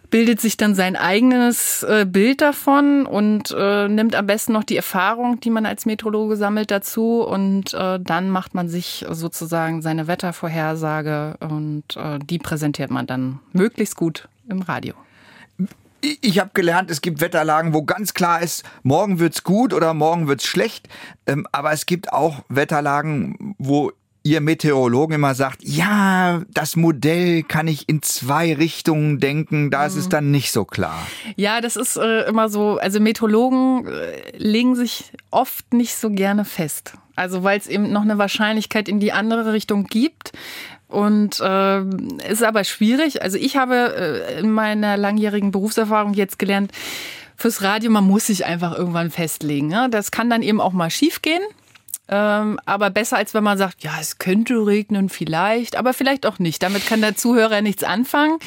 bildet 0.10 0.42
sich 0.42 0.58
dann 0.58 0.76
sein 0.76 0.96
eigenes 0.96 1.84
äh, 1.84 2.06
Bild 2.08 2.42
davon 2.42 3.06
und 3.06 3.56
äh, 3.58 3.88
nimmt 3.88 4.16
am 4.16 4.28
besten 4.28 4.54
noch 4.54 4.64
die 4.64 4.78
Erfahrung, 4.78 5.40
die 5.40 5.50
man 5.50 5.66
als 5.66 5.86
Meteorologe 5.86 6.36
sammelt, 6.36 6.72
dazu 6.72 7.22
und 7.22 7.74
äh, 7.74 8.00
dann 8.00 8.30
macht 8.30 8.54
man 8.54 8.70
sich 8.70 9.06
sozusagen 9.10 9.82
seine 9.82 10.08
Wettervorhersage 10.08 11.38
und 11.40 11.84
äh, 11.96 12.20
die 12.20 12.40
präsentiert 12.40 12.92
man 12.92 13.08
dann 13.08 13.40
möglichst 13.54 13.96
gut 13.96 14.28
im 14.48 14.62
Radio. 14.62 14.94
Ich 16.02 16.40
habe 16.40 16.52
gelernt, 16.54 16.90
es 16.90 17.02
gibt 17.02 17.20
Wetterlagen, 17.20 17.74
wo 17.74 17.84
ganz 17.84 18.14
klar 18.14 18.42
ist, 18.42 18.64
morgen 18.84 19.20
wird's 19.20 19.44
gut 19.44 19.74
oder 19.74 19.94
morgen 19.94 20.28
wird's 20.28 20.46
schlecht. 20.46 20.88
Ähm, 21.28 21.46
aber 21.52 21.74
es 21.74 21.86
gibt 21.86 22.14
auch 22.14 22.44
Wetterlagen, 22.48 23.56
wo 23.58 23.92
ihr 24.24 24.42
Meteorologen 24.42 25.16
immer 25.16 25.34
sagt, 25.34 25.64
ja, 25.64 26.42
das 26.50 26.76
Modell 26.76 27.44
kann 27.44 27.68
ich 27.68 27.88
in 27.88 28.02
zwei 28.02 28.54
Richtungen 28.54 29.20
denken, 29.20 29.72
da 29.72 29.86
ist 29.86 29.96
es 29.96 30.06
mhm. 30.06 30.10
dann 30.10 30.32
nicht 30.32 30.52
so 30.52 30.66
klar. 30.66 31.00
Ja, 31.36 31.62
das 31.62 31.76
ist 31.76 31.98
äh, 31.98 32.28
immer 32.28 32.50
so, 32.50 32.78
also 32.78 33.00
Meteorologen 33.00 33.88
äh, 33.88 34.38
legen 34.38 34.76
sich 34.76 35.12
oft 35.32 35.74
nicht 35.74 35.96
so 35.96 36.10
gerne 36.10 36.46
fest. 36.46 36.94
Also 37.16 37.44
weil 37.44 37.58
es 37.58 37.68
eben 37.68 37.92
noch 37.92 38.04
eine 38.04 38.18
Wahrscheinlichkeit 38.18 38.88
in 38.88 39.00
die 39.00 39.12
andere 39.12 39.52
Richtung 39.54 39.86
gibt. 39.86 40.32
Und 40.88 41.40
äh, 41.40 41.82
ist 42.28 42.44
aber 42.44 42.64
schwierig. 42.64 43.22
Also 43.22 43.38
ich 43.38 43.58
habe 43.58 43.94
äh, 43.96 44.40
in 44.40 44.52
meiner 44.52 44.98
langjährigen 44.98 45.52
Berufserfahrung 45.52 46.16
jetzt 46.16 46.40
gelernt, 46.40 46.72
fürs 47.36 47.62
Radio, 47.62 47.90
man 47.90 48.04
muss 48.04 48.28
sich 48.28 48.46
einfach 48.46 48.78
irgendwann 48.78 49.12
festlegen. 49.12 49.68
Ne? 49.68 49.88
Das 49.90 50.12
kann 50.12 50.30
dann 50.30 50.42
eben 50.42 50.60
auch 50.60 50.74
mal 50.74 50.90
schiefgehen. 50.90 51.42
Ähm, 52.10 52.60
aber 52.66 52.90
besser 52.90 53.18
als 53.18 53.34
wenn 53.34 53.44
man 53.44 53.58
sagt, 53.58 53.84
ja, 53.84 53.94
es 54.02 54.18
könnte 54.18 54.66
regnen 54.66 55.10
vielleicht, 55.10 55.76
aber 55.76 55.94
vielleicht 55.94 56.26
auch 56.26 56.40
nicht. 56.40 56.64
Damit 56.64 56.88
kann 56.88 57.02
der 57.02 57.16
Zuhörer 57.16 57.62
nichts 57.62 57.84
anfangen. 57.84 58.40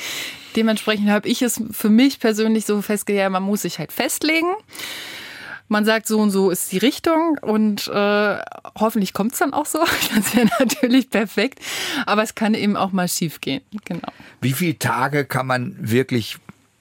Dementsprechend 0.57 1.11
habe 1.11 1.29
ich 1.29 1.43
es 1.43 1.63
für 1.71 1.89
mich 1.89 2.19
persönlich 2.19 2.67
so 2.67 2.83
festgelegt, 2.83 3.31
man 3.31 3.43
muss 3.43 3.63
sich 3.63 3.79
halt 3.79 3.93
festlegen. 3.93 4.49
Man 5.69 5.85
sagt, 5.87 6.07
so 6.07 6.19
und 6.19 6.31
so 6.31 6.51
ist 6.51 6.71
die 6.73 6.79
Richtung 6.79 7.39
und 7.41 7.89
äh, 7.89 8.39
hoffentlich 8.79 9.15
kommt 9.15 9.33
es 9.33 9.39
dann 9.39 9.55
auch 9.55 9.65
so. 9.65 9.79
Das 10.15 10.37
wäre 10.37 10.49
natürlich 10.59 11.09
perfekt. 11.09 11.61
Aber 12.05 12.23
es 12.23 12.35
kann 12.35 12.55
eben 12.55 12.77
auch 12.77 12.93
mal 12.93 13.09
schief 13.09 13.41
gehen. 13.41 13.63
Genau. 13.87 14.09
Wie 14.43 14.53
viele 14.53 14.79
Tage 14.79 15.25
kann 15.25 15.47
man 15.47 15.77
wirklich 15.79 16.37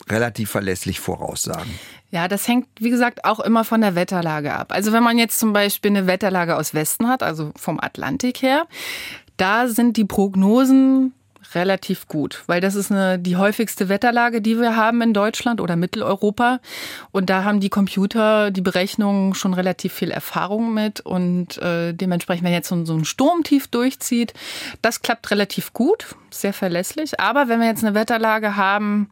relativ 0.09 0.49
verlässlich 0.49 0.99
voraussagen? 0.99 1.71
Ja, 2.11 2.27
das 2.27 2.47
hängt, 2.47 2.67
wie 2.79 2.89
gesagt, 2.89 3.23
auch 3.23 3.39
immer 3.39 3.63
von 3.63 3.81
der 3.81 3.95
Wetterlage 3.95 4.53
ab. 4.53 4.73
Also 4.73 4.91
wenn 4.91 5.03
man 5.03 5.17
jetzt 5.17 5.39
zum 5.39 5.53
Beispiel 5.53 5.91
eine 5.91 6.07
Wetterlage 6.07 6.57
aus 6.57 6.73
Westen 6.73 7.07
hat, 7.07 7.23
also 7.23 7.51
vom 7.55 7.79
Atlantik 7.79 8.41
her, 8.41 8.67
da 9.37 9.67
sind 9.67 9.95
die 9.97 10.05
Prognosen 10.05 11.13
relativ 11.55 12.07
gut, 12.07 12.43
weil 12.47 12.61
das 12.61 12.75
ist 12.75 12.91
eine, 12.91 13.19
die 13.19 13.35
häufigste 13.35 13.89
Wetterlage, 13.89 14.41
die 14.41 14.59
wir 14.59 14.75
haben 14.75 15.01
in 15.01 15.13
Deutschland 15.13 15.59
oder 15.59 15.75
Mitteleuropa. 15.75 16.59
Und 17.11 17.29
da 17.29 17.43
haben 17.43 17.59
die 17.59 17.69
Computer 17.69 18.51
die 18.51 18.61
Berechnungen 18.61 19.33
schon 19.33 19.53
relativ 19.53 19.93
viel 19.93 20.11
Erfahrung 20.11 20.73
mit. 20.73 21.01
Und 21.01 21.57
äh, 21.57 21.93
dementsprechend, 21.93 22.45
wenn 22.45 22.53
jetzt 22.53 22.69
so, 22.69 22.85
so 22.85 22.93
ein 22.93 23.05
Sturmtief 23.05 23.67
durchzieht, 23.67 24.33
das 24.81 25.01
klappt 25.01 25.31
relativ 25.31 25.73
gut, 25.73 26.15
sehr 26.29 26.53
verlässlich. 26.53 27.19
Aber 27.19 27.47
wenn 27.47 27.59
wir 27.59 27.67
jetzt 27.67 27.83
eine 27.83 27.95
Wetterlage 27.95 28.55
haben, 28.55 29.09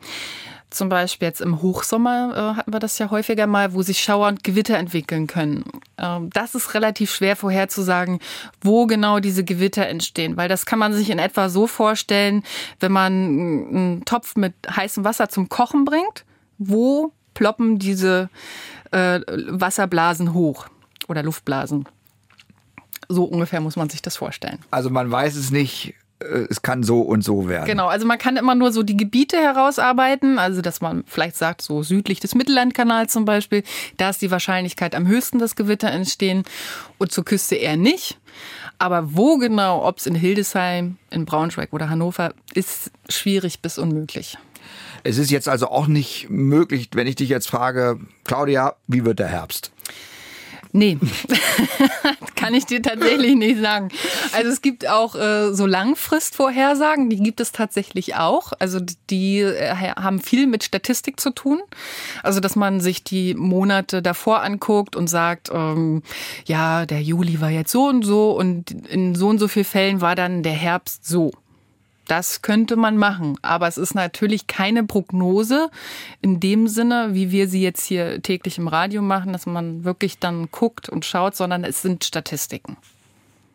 zum 0.70 0.90
Beispiel 0.90 1.28
jetzt 1.28 1.42
im 1.42 1.62
Hochsommer 1.62 2.34
äh, 2.36 2.58
hatten 2.58 2.74
wir 2.74 2.80
das 2.80 2.98
ja 3.00 3.10
häufiger 3.10 3.48
mal, 3.48 3.74
wo 3.74 3.82
sich 3.82 4.00
Schauer 4.00 4.28
und 4.28 4.44
Gewitter 4.44 4.78
entwickeln 4.78 5.28
können. 5.28 5.64
Ähm, 5.98 6.30
das 6.32 6.56
ist 6.56 6.74
relativ 6.74 7.12
schwer 7.12 7.36
vorherzusagen, 7.36 8.20
wo 8.62 8.86
genau 8.86 9.20
diese 9.20 9.44
Gewitter 9.44 9.88
entstehen, 9.88 10.38
weil 10.38 10.48
das 10.48 10.66
kann 10.66 10.80
man 10.80 10.94
sich 10.94 11.10
in 11.10 11.20
etwa 11.20 11.50
so 11.50 11.66
vorstellen, 11.66 12.44
wenn 12.80 12.92
man 12.92 13.14
einen 13.14 14.06
Topf 14.06 14.36
mit 14.36 14.54
heißem 14.70 15.04
Wasser 15.04 15.30
zum 15.30 15.50
Kochen 15.50 15.86
bringt, 15.86 16.26
wo 16.58 17.12
ploppen 17.34 17.80
diese 17.80 18.30
äh, 18.92 19.22
Wasserblasen 19.28 20.34
hoch 20.34 20.68
oder 21.08 21.24
Luftblasen. 21.24 21.86
So 23.08 23.24
ungefähr 23.24 23.60
muss 23.60 23.76
man 23.76 23.90
sich 23.90 24.04
das 24.04 24.18
vorstellen. 24.18 24.60
Also 24.70 24.92
man 24.92 25.10
weiß 25.10 25.36
es 25.36 25.50
nicht 25.50 25.96
es 26.20 26.62
kann 26.62 26.84
so 26.84 27.02
und 27.02 27.24
so 27.24 27.48
werden. 27.48 27.66
Genau, 27.66 27.88
also 27.88 28.06
man 28.06 28.18
kann 28.18 28.36
immer 28.36 28.56
nur 28.56 28.72
so 28.72 28.84
die 28.84 28.98
Gebiete 28.98 29.38
herausarbeiten, 29.38 30.38
also 30.38 30.62
dass 30.62 30.82
man 30.82 31.04
vielleicht 31.08 31.38
sagt, 31.38 31.62
so 31.62 31.82
südlich 31.82 32.20
des 32.20 32.36
Mittellandkanals 32.36 33.14
zum 33.14 33.26
Beispiel, 33.26 33.64
da 33.98 34.10
ist 34.10 34.22
die 34.22 34.32
Wahrscheinlichkeit 34.32 34.96
am 34.96 35.08
höchsten, 35.08 35.40
dass 35.40 35.56
Gewitter 35.56 35.90
entstehen 35.90 36.44
und 36.98 37.12
zur 37.12 37.24
Küste 37.24 37.56
eher 37.56 37.78
nicht. 37.78 38.18
Aber 38.80 39.16
wo 39.16 39.38
genau, 39.38 39.86
ob 39.86 40.00
es 40.00 40.08
in 40.08 40.16
Hildesheim, 40.16 40.98
in 41.10 41.26
Braunschweig 41.26 41.74
oder 41.74 41.90
Hannover, 41.90 42.34
ist 42.54 42.92
schwierig 43.10 43.62
bis 43.62 43.78
unmöglich. 43.78 44.38
Es 45.04 45.18
ist 45.18 45.32
jetzt 45.32 45.48
also 45.48 45.68
auch 45.68 45.88
nicht 45.88 46.30
möglich, 46.30 46.90
wenn 46.94 47.08
ich 47.08 47.16
dich 47.16 47.30
jetzt 47.30 47.48
frage, 47.48 48.00
Claudia, 48.26 48.76
wie 48.88 49.06
wird 49.06 49.20
der 49.20 49.28
Herbst? 49.28 49.72
Nee, 50.72 51.00
kann 52.36 52.54
ich 52.54 52.66
dir 52.66 52.82
tatsächlich 52.82 53.36
nicht 53.36 53.60
sagen. 53.60 53.90
Also 54.34 54.50
es 54.50 54.62
gibt 54.62 54.88
auch 54.88 55.16
äh, 55.16 55.52
so 55.52 55.66
Langfristvorhersagen, 55.66 57.10
die 57.10 57.18
gibt 57.18 57.40
es 57.40 57.52
tatsächlich 57.52 58.16
auch. 58.16 58.54
Also 58.60 58.80
die 59.10 59.40
äh, 59.40 59.74
haben 59.74 60.20
viel 60.22 60.46
mit 60.46 60.64
Statistik 60.64 61.20
zu 61.20 61.32
tun. 61.32 61.60
Also 62.22 62.40
dass 62.40 62.56
man 62.56 62.82
sich 62.82 63.04
die 63.04 63.34
Monate 63.34 64.04
davor 64.04 64.44
anguckt 64.44 64.96
und 64.96 65.08
sagt, 65.08 65.50
ähm, 65.52 66.04
ja, 66.46 66.86
der 66.86 67.02
Juli 67.02 67.42
war 67.42 67.50
jetzt 67.50 67.72
so 67.72 67.88
und 67.88 68.04
so 68.04 68.32
und 68.38 68.72
in 68.90 69.16
so 69.16 69.28
und 69.28 69.40
so 69.40 69.48
vielen 69.48 69.66
Fällen 69.66 70.02
war 70.02 70.16
dann 70.16 70.44
der 70.44 70.54
Herbst 70.54 71.06
so. 71.06 71.32
Das 72.10 72.42
könnte 72.42 72.76
man 72.76 72.98
machen, 72.98 73.38
aber 73.44 73.68
es 73.68 73.78
ist 73.78 73.94
natürlich 73.94 74.48
keine 74.48 74.84
Prognose 74.84 75.70
in 76.24 76.40
dem 76.40 76.68
Sinne, 76.68 77.10
wie 77.12 77.30
wir 77.30 77.48
sie 77.48 77.62
jetzt 77.62 77.86
hier 77.86 78.24
täglich 78.24 78.58
im 78.58 78.68
Radio 78.68 79.04
machen, 79.04 79.32
dass 79.32 79.46
man 79.46 79.84
wirklich 79.84 80.18
dann 80.18 80.50
guckt 80.50 80.90
und 80.90 81.06
schaut, 81.06 81.36
sondern 81.36 81.64
es 81.64 81.84
sind 81.84 82.04
Statistiken. 82.04 82.78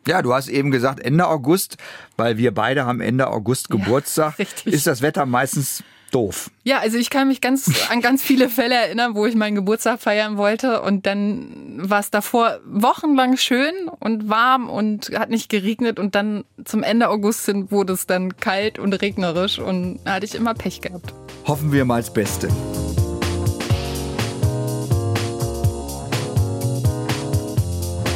Ja, 0.07 0.21
du 0.21 0.33
hast 0.33 0.47
eben 0.47 0.71
gesagt 0.71 1.01
Ende 1.01 1.27
August, 1.27 1.75
weil 2.15 2.37
wir 2.37 2.53
beide 2.53 2.85
haben 2.85 3.01
Ende 3.01 3.27
August 3.27 3.69
Geburtstag. 3.69 4.35
Ja, 4.39 4.71
ist 4.71 4.87
das 4.87 5.01
Wetter 5.01 5.25
meistens 5.25 5.83
doof. 6.15 6.49
Ja, 6.63 6.79
also 6.79 6.97
ich 6.97 7.09
kann 7.09 7.27
mich 7.27 7.41
ganz 7.41 7.69
an 7.91 7.99
ganz 7.99 8.23
viele 8.23 8.49
Fälle 8.49 8.75
erinnern, 8.75 9.15
wo 9.15 9.25
ich 9.25 9.35
meinen 9.35 9.55
Geburtstag 9.55 9.99
feiern 9.99 10.37
wollte 10.37 10.81
und 10.81 11.05
dann 11.05 11.77
war 11.77 11.99
es 11.99 12.09
davor 12.09 12.59
wochenlang 12.65 13.35
schön 13.35 13.73
und 13.99 14.29
warm 14.29 14.69
und 14.69 15.11
hat 15.13 15.29
nicht 15.29 15.49
geregnet 15.49 15.99
und 15.99 16.15
dann 16.15 16.45
zum 16.63 16.83
Ende 16.83 17.09
August 17.09 17.45
hin 17.45 17.69
wurde 17.69 17.93
es 17.93 18.07
dann 18.07 18.37
kalt 18.37 18.79
und 18.79 18.93
regnerisch 18.93 19.59
und 19.59 19.99
da 20.05 20.13
hatte 20.13 20.25
ich 20.25 20.35
immer 20.35 20.53
Pech 20.53 20.79
gehabt. 20.79 21.13
Hoffen 21.45 21.73
wir 21.73 21.83
mal 21.83 22.01
das 22.01 22.13
Beste. 22.13 22.47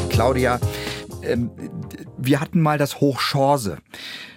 Claudia, 0.09 0.59
ähm, 1.21 1.51
wir 2.17 2.39
hatten 2.39 2.62
mal 2.62 2.77
das 2.77 3.01
Hochchance. 3.01 3.77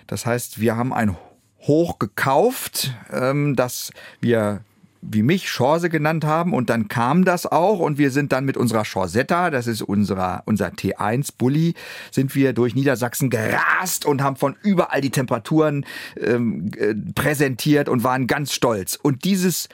Das 0.09 0.27
heißt, 0.27 0.61
wir 0.61 0.77
haben 0.77 0.93
ein 0.93 1.17
hoch 1.63 1.99
gekauft, 1.99 2.95
ähm, 3.13 3.57
dass 3.57 3.91
wir 4.21 4.63
wie 5.03 5.25
mich 5.25 5.47
Chance 5.47 5.91
genannt 5.91 6.25
haben 6.25 6.55
und 6.55 6.71
dann 6.71 6.87
kam 6.87 7.25
das 7.25 7.45
auch 7.45 7.81
und 7.81 7.99
wir 7.99 8.13
sind 8.13 8.31
dann 8.31 8.45
mit 8.45 8.57
unserer 8.57 8.85
Chorsetta, 8.85 9.51
das 9.51 9.67
ist 9.67 9.83
unserer, 9.83 10.45
unser 10.47 10.69
T1 10.69 11.31
Bulli, 11.37 11.75
sind 12.13 12.37
wir 12.37 12.53
durch 12.53 12.77
Niedersachsen 12.77 13.29
gerast 13.29 14.07
und 14.07 14.23
haben 14.23 14.37
von 14.37 14.55
überall 14.63 15.01
die 15.01 15.11
Temperaturen 15.11 15.85
ähm, 16.21 16.71
äh, 16.77 16.95
präsentiert 16.95 17.89
und 17.89 18.05
waren 18.05 18.29
ganz 18.29 18.53
stolz. 18.53 18.95
Und 18.95 19.25
dieses 19.25 19.69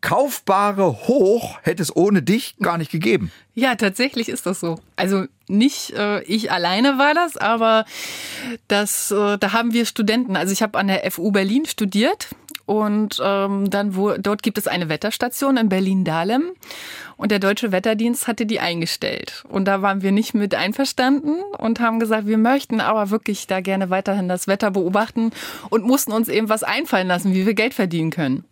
kaufbare 0.00 1.06
Hoch 1.06 1.58
hätte 1.62 1.82
es 1.82 1.94
ohne 1.94 2.22
dich 2.22 2.56
gar 2.58 2.78
nicht 2.78 2.90
gegeben. 2.90 3.30
Ja, 3.54 3.74
tatsächlich 3.74 4.28
ist 4.28 4.46
das 4.46 4.60
so. 4.60 4.78
Also 4.96 5.26
nicht 5.48 5.90
äh, 5.90 6.22
ich 6.22 6.50
alleine 6.50 6.98
war 6.98 7.14
das, 7.14 7.36
aber 7.36 7.84
das, 8.68 9.10
äh, 9.10 9.36
da 9.38 9.52
haben 9.52 9.72
wir 9.72 9.84
Studenten. 9.84 10.36
Also 10.36 10.52
ich 10.52 10.62
habe 10.62 10.78
an 10.78 10.88
der 10.88 11.10
FU 11.10 11.30
Berlin 11.30 11.66
studiert 11.66 12.28
und 12.70 13.20
ähm, 13.22 13.68
dann 13.68 13.96
wo, 13.96 14.12
dort 14.12 14.42
gibt 14.42 14.56
es 14.56 14.68
eine 14.68 14.88
Wetterstation 14.88 15.56
in 15.56 15.68
Berlin-Dahlem 15.68 16.52
und 17.16 17.32
der 17.32 17.40
deutsche 17.40 17.72
Wetterdienst 17.72 18.28
hatte 18.28 18.46
die 18.46 18.60
eingestellt. 18.60 19.44
Und 19.48 19.66
da 19.66 19.82
waren 19.82 20.02
wir 20.02 20.12
nicht 20.12 20.34
mit 20.34 20.54
einverstanden 20.54 21.42
und 21.58 21.80
haben 21.80 22.00
gesagt, 22.00 22.26
wir 22.26 22.38
möchten 22.38 22.80
aber 22.80 23.10
wirklich 23.10 23.46
da 23.46 23.60
gerne 23.60 23.90
weiterhin 23.90 24.28
das 24.28 24.46
Wetter 24.46 24.70
beobachten 24.70 25.32
und 25.68 25.84
mussten 25.84 26.12
uns 26.12 26.28
eben 26.28 26.48
was 26.48 26.62
einfallen 26.62 27.08
lassen, 27.08 27.34
wie 27.34 27.44
wir 27.44 27.54
Geld 27.54 27.74
verdienen 27.74 28.10
können. 28.10 28.44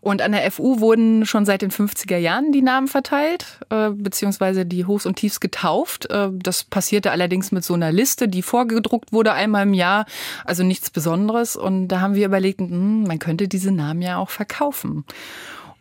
Und 0.00 0.22
an 0.22 0.32
der 0.32 0.50
FU 0.50 0.80
wurden 0.80 1.26
schon 1.26 1.44
seit 1.44 1.60
den 1.60 1.70
50er 1.70 2.16
Jahren 2.16 2.52
die 2.52 2.62
Namen 2.62 2.88
verteilt, 2.88 3.58
äh, 3.68 3.90
beziehungsweise 3.90 4.64
die 4.64 4.86
Hochs 4.86 5.04
und 5.04 5.16
Tiefs 5.16 5.40
getauft. 5.40 6.10
Äh, 6.10 6.30
das 6.32 6.64
passierte 6.64 7.10
allerdings 7.10 7.52
mit 7.52 7.64
so 7.64 7.74
einer 7.74 7.92
Liste, 7.92 8.26
die 8.26 8.42
vorgedruckt 8.42 9.12
wurde 9.12 9.32
einmal 9.32 9.64
im 9.64 9.74
Jahr, 9.74 10.06
also 10.46 10.62
nichts 10.62 10.88
Besonderes. 10.88 11.54
Und 11.54 11.88
da 11.88 12.00
haben 12.00 12.14
wir 12.14 12.26
überlegt, 12.26 12.60
hm, 12.60 13.04
man 13.04 13.18
könnte 13.18 13.46
diese 13.46 13.72
Namen 13.72 14.00
ja 14.00 14.16
auch 14.16 14.30
verkaufen. 14.30 15.04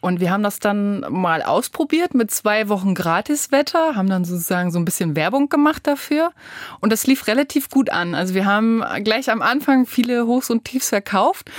Und 0.01 0.19
wir 0.19 0.31
haben 0.31 0.43
das 0.43 0.59
dann 0.59 1.01
mal 1.09 1.41
ausprobiert 1.43 2.13
mit 2.13 2.31
zwei 2.31 2.69
Wochen 2.69 2.95
Gratiswetter, 2.95 3.95
haben 3.95 4.09
dann 4.09 4.23
sozusagen 4.23 4.71
so 4.71 4.79
ein 4.79 4.85
bisschen 4.85 5.15
Werbung 5.15 5.49
gemacht 5.49 5.85
dafür. 5.88 6.31
Und 6.79 6.93
das 6.93 7.05
lief 7.05 7.27
relativ 7.27 7.69
gut 7.69 7.89
an. 7.89 8.15
Also 8.15 8.33
wir 8.33 8.45
haben 8.45 8.83
gleich 9.03 9.29
am 9.29 9.41
Anfang 9.41 9.85
viele 9.85 10.25
Hochs 10.25 10.49
und 10.49 10.63
Tiefs 10.63 10.89
verkauft. 10.89 11.51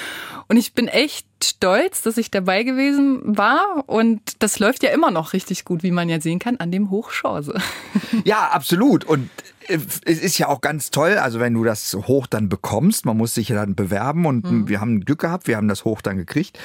Und 0.49 0.57
ich 0.57 0.73
bin 0.73 0.89
echt 0.89 1.27
stolz, 1.45 2.03
dass 2.03 2.17
ich 2.17 2.31
dabei 2.31 2.63
gewesen 2.63 3.21
war. 3.37 3.85
Und 3.87 4.21
das 4.43 4.59
läuft 4.59 4.83
ja 4.83 4.91
immer 4.91 5.11
noch 5.11 5.33
richtig 5.33 5.65
gut, 5.65 5.83
wie 5.83 5.91
man 5.91 6.09
ja 6.09 6.21
sehen 6.21 6.39
kann, 6.39 6.57
an 6.57 6.71
dem 6.71 6.91
Hochchance. 6.91 7.55
Ja, 8.25 8.49
absolut. 8.49 9.05
Und 9.05 9.31
äh, 9.69 9.79
es 10.05 10.21
ist 10.21 10.39
ja 10.39 10.49
auch 10.49 10.61
ganz 10.61 10.91
toll, 10.91 11.17
also 11.19 11.41
wenn 11.41 11.55
du 11.55 11.65
das 11.65 11.95
Hoch 11.95 12.27
dann 12.27 12.49
bekommst, 12.49 13.07
man 13.07 13.17
muss 13.17 13.35
sich 13.35 13.49
ja 13.49 13.57
dann 13.57 13.75
bewerben 13.75 14.27
und 14.27 14.51
mhm. 14.51 14.69
wir 14.69 14.81
haben 14.81 15.01
Glück 15.05 15.21
gehabt, 15.21 15.47
wir 15.47 15.57
haben 15.57 15.69
das 15.69 15.85
Hoch 15.85 16.03
dann 16.03 16.17
gekriegt 16.17 16.59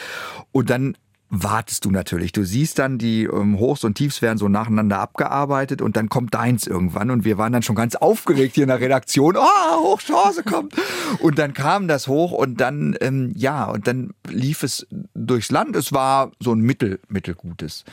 und 0.51 0.69
dann 0.69 0.97
wartest 1.29 1.85
du 1.85 1.91
natürlich. 1.91 2.31
Du 2.31 2.43
siehst 2.43 2.79
dann, 2.79 2.97
die 2.97 3.23
ähm, 3.23 3.59
Hochs 3.59 3.83
und 3.83 3.95
Tiefs 3.95 4.21
werden 4.21 4.37
so 4.37 4.47
nacheinander 4.47 4.99
abgearbeitet 4.99 5.81
und 5.81 5.97
dann 5.97 6.09
kommt 6.09 6.33
deins 6.33 6.67
irgendwann 6.67 7.09
und 7.09 7.25
wir 7.25 7.37
waren 7.37 7.51
dann 7.51 7.63
schon 7.63 7.75
ganz 7.75 7.95
aufgeregt 7.95 8.55
hier 8.55 8.63
in 8.63 8.69
der 8.69 8.79
Redaktion. 8.79 9.35
Oh, 9.37 9.83
Hochchance 9.83 10.43
kommt! 10.43 10.75
Und 11.19 11.39
dann 11.39 11.53
kam 11.53 11.87
das 11.87 12.07
hoch 12.07 12.31
und 12.31 12.61
dann, 12.61 12.95
ähm, 13.01 13.33
ja, 13.35 13.65
und 13.65 13.87
dann 13.87 14.13
lief 14.29 14.63
es 14.63 14.87
durchs 15.13 15.51
Land. 15.51 15.75
Es 15.75 15.91
war 15.93 16.31
so 16.39 16.53
ein 16.53 16.59
mittel, 16.59 16.99
mittelgutes. 17.09 17.85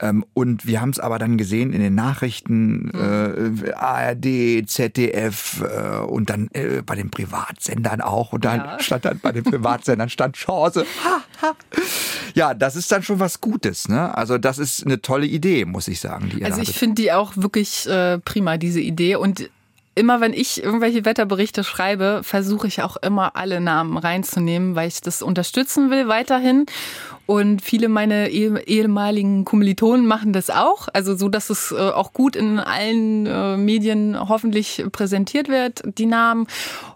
Ähm, 0.00 0.24
und 0.32 0.66
wir 0.66 0.80
haben 0.80 0.90
es 0.90 0.98
aber 0.98 1.18
dann 1.18 1.36
gesehen 1.36 1.72
in 1.72 1.80
den 1.80 1.94
Nachrichten, 1.94 2.90
mhm. 2.92 3.64
äh, 3.66 3.72
ARD, 3.72 4.68
ZDF 4.68 5.62
äh, 5.62 5.98
und 5.98 6.30
dann 6.30 6.48
äh, 6.52 6.82
bei 6.84 6.94
den 6.94 7.10
Privatsendern 7.10 8.00
auch. 8.00 8.32
Und 8.32 8.44
dann 8.44 8.60
ja. 8.60 8.80
stand 8.80 9.04
dann 9.04 9.18
bei 9.18 9.32
den 9.32 9.44
Privatsendern 9.44 10.08
stand 10.08 10.36
Chance. 10.36 10.86
Ja, 12.34 12.54
das 12.54 12.76
ist 12.76 12.90
dann 12.92 13.02
schon 13.02 13.20
was 13.20 13.40
Gutes. 13.40 13.88
Ne? 13.88 14.16
Also 14.16 14.38
das 14.38 14.58
ist 14.58 14.84
eine 14.84 15.00
tolle 15.00 15.26
Idee, 15.26 15.64
muss 15.64 15.88
ich 15.88 16.00
sagen. 16.00 16.30
also 16.44 16.60
ich 16.60 16.72
finde 16.72 17.02
die 17.02 17.12
auch 17.12 17.36
wirklich 17.36 17.86
äh, 17.88 18.18
prima, 18.18 18.56
diese 18.56 18.80
Idee. 18.80 19.16
Und 19.16 19.50
immer 19.94 20.20
wenn 20.20 20.32
ich 20.32 20.62
irgendwelche 20.62 21.04
Wetterberichte 21.04 21.64
schreibe, 21.64 22.20
versuche 22.22 22.66
ich 22.66 22.82
auch 22.82 22.96
immer 22.96 23.36
alle 23.36 23.60
Namen 23.60 23.98
reinzunehmen, 23.98 24.74
weil 24.74 24.88
ich 24.88 25.00
das 25.00 25.22
unterstützen 25.22 25.90
will 25.90 26.08
weiterhin. 26.08 26.66
Und 27.26 27.62
viele 27.62 27.88
meiner 27.88 28.28
ehemaligen 28.28 29.44
Kommilitonen 29.44 30.06
machen 30.06 30.32
das 30.32 30.50
auch, 30.50 30.88
also 30.92 31.16
so, 31.16 31.28
dass 31.28 31.48
es 31.48 31.70
äh, 31.70 31.76
auch 31.76 32.12
gut 32.12 32.34
in 32.34 32.58
allen 32.58 33.26
äh, 33.26 33.56
Medien 33.56 34.18
hoffentlich 34.28 34.84
präsentiert 34.90 35.48
wird, 35.48 35.82
die 35.98 36.06
Namen. 36.06 36.48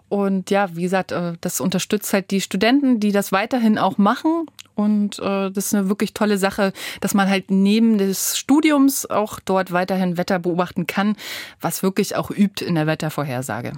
Und 0.07 0.51
ja, 0.51 0.75
wie 0.75 0.83
gesagt, 0.83 1.11
äh, 1.11 1.33
das 1.41 1.59
unterstützt 1.59 2.13
halt 2.13 2.31
die 2.31 2.41
Studenten, 2.41 2.99
die 2.99 3.11
das 3.11 3.31
weiterhin 3.31 3.77
auch 3.77 3.97
machen. 3.97 4.45
Und 4.75 5.19
äh, 5.19 5.51
das 5.51 5.67
ist 5.67 5.73
eine 5.73 5.89
wirklich 5.89 6.13
tolle 6.13 6.37
Sache, 6.37 6.73
dass 6.99 7.13
man 7.13 7.29
halt 7.29 7.49
neben 7.49 7.97
des 7.97 8.37
Studiums 8.37 9.09
auch 9.09 9.39
dort 9.39 9.71
weiterhin 9.71 10.17
Wetter 10.17 10.37
beobachten 10.37 10.85
kann, 10.85 11.15
was 11.61 11.81
wirklich 11.81 12.15
auch 12.15 12.29
übt 12.29 12.63
in 12.63 12.75
der 12.75 12.85
Wettervorhersage. 12.85 13.73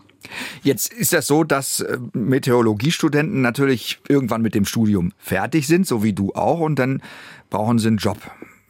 Jetzt 0.63 0.91
ist 0.91 1.13
das 1.13 1.27
so, 1.27 1.43
dass 1.43 1.79
äh, 1.79 1.97
Meteorologiestudenten 2.13 3.41
natürlich 3.41 3.99
irgendwann 4.09 4.41
mit 4.41 4.55
dem 4.55 4.65
Studium 4.65 5.13
fertig 5.17 5.67
sind, 5.67 5.87
so 5.87 6.03
wie 6.03 6.13
du 6.13 6.33
auch, 6.33 6.59
und 6.59 6.77
dann 6.79 7.01
brauchen 7.49 7.79
sie 7.79 7.87
einen 7.87 7.97
Job. 7.97 8.17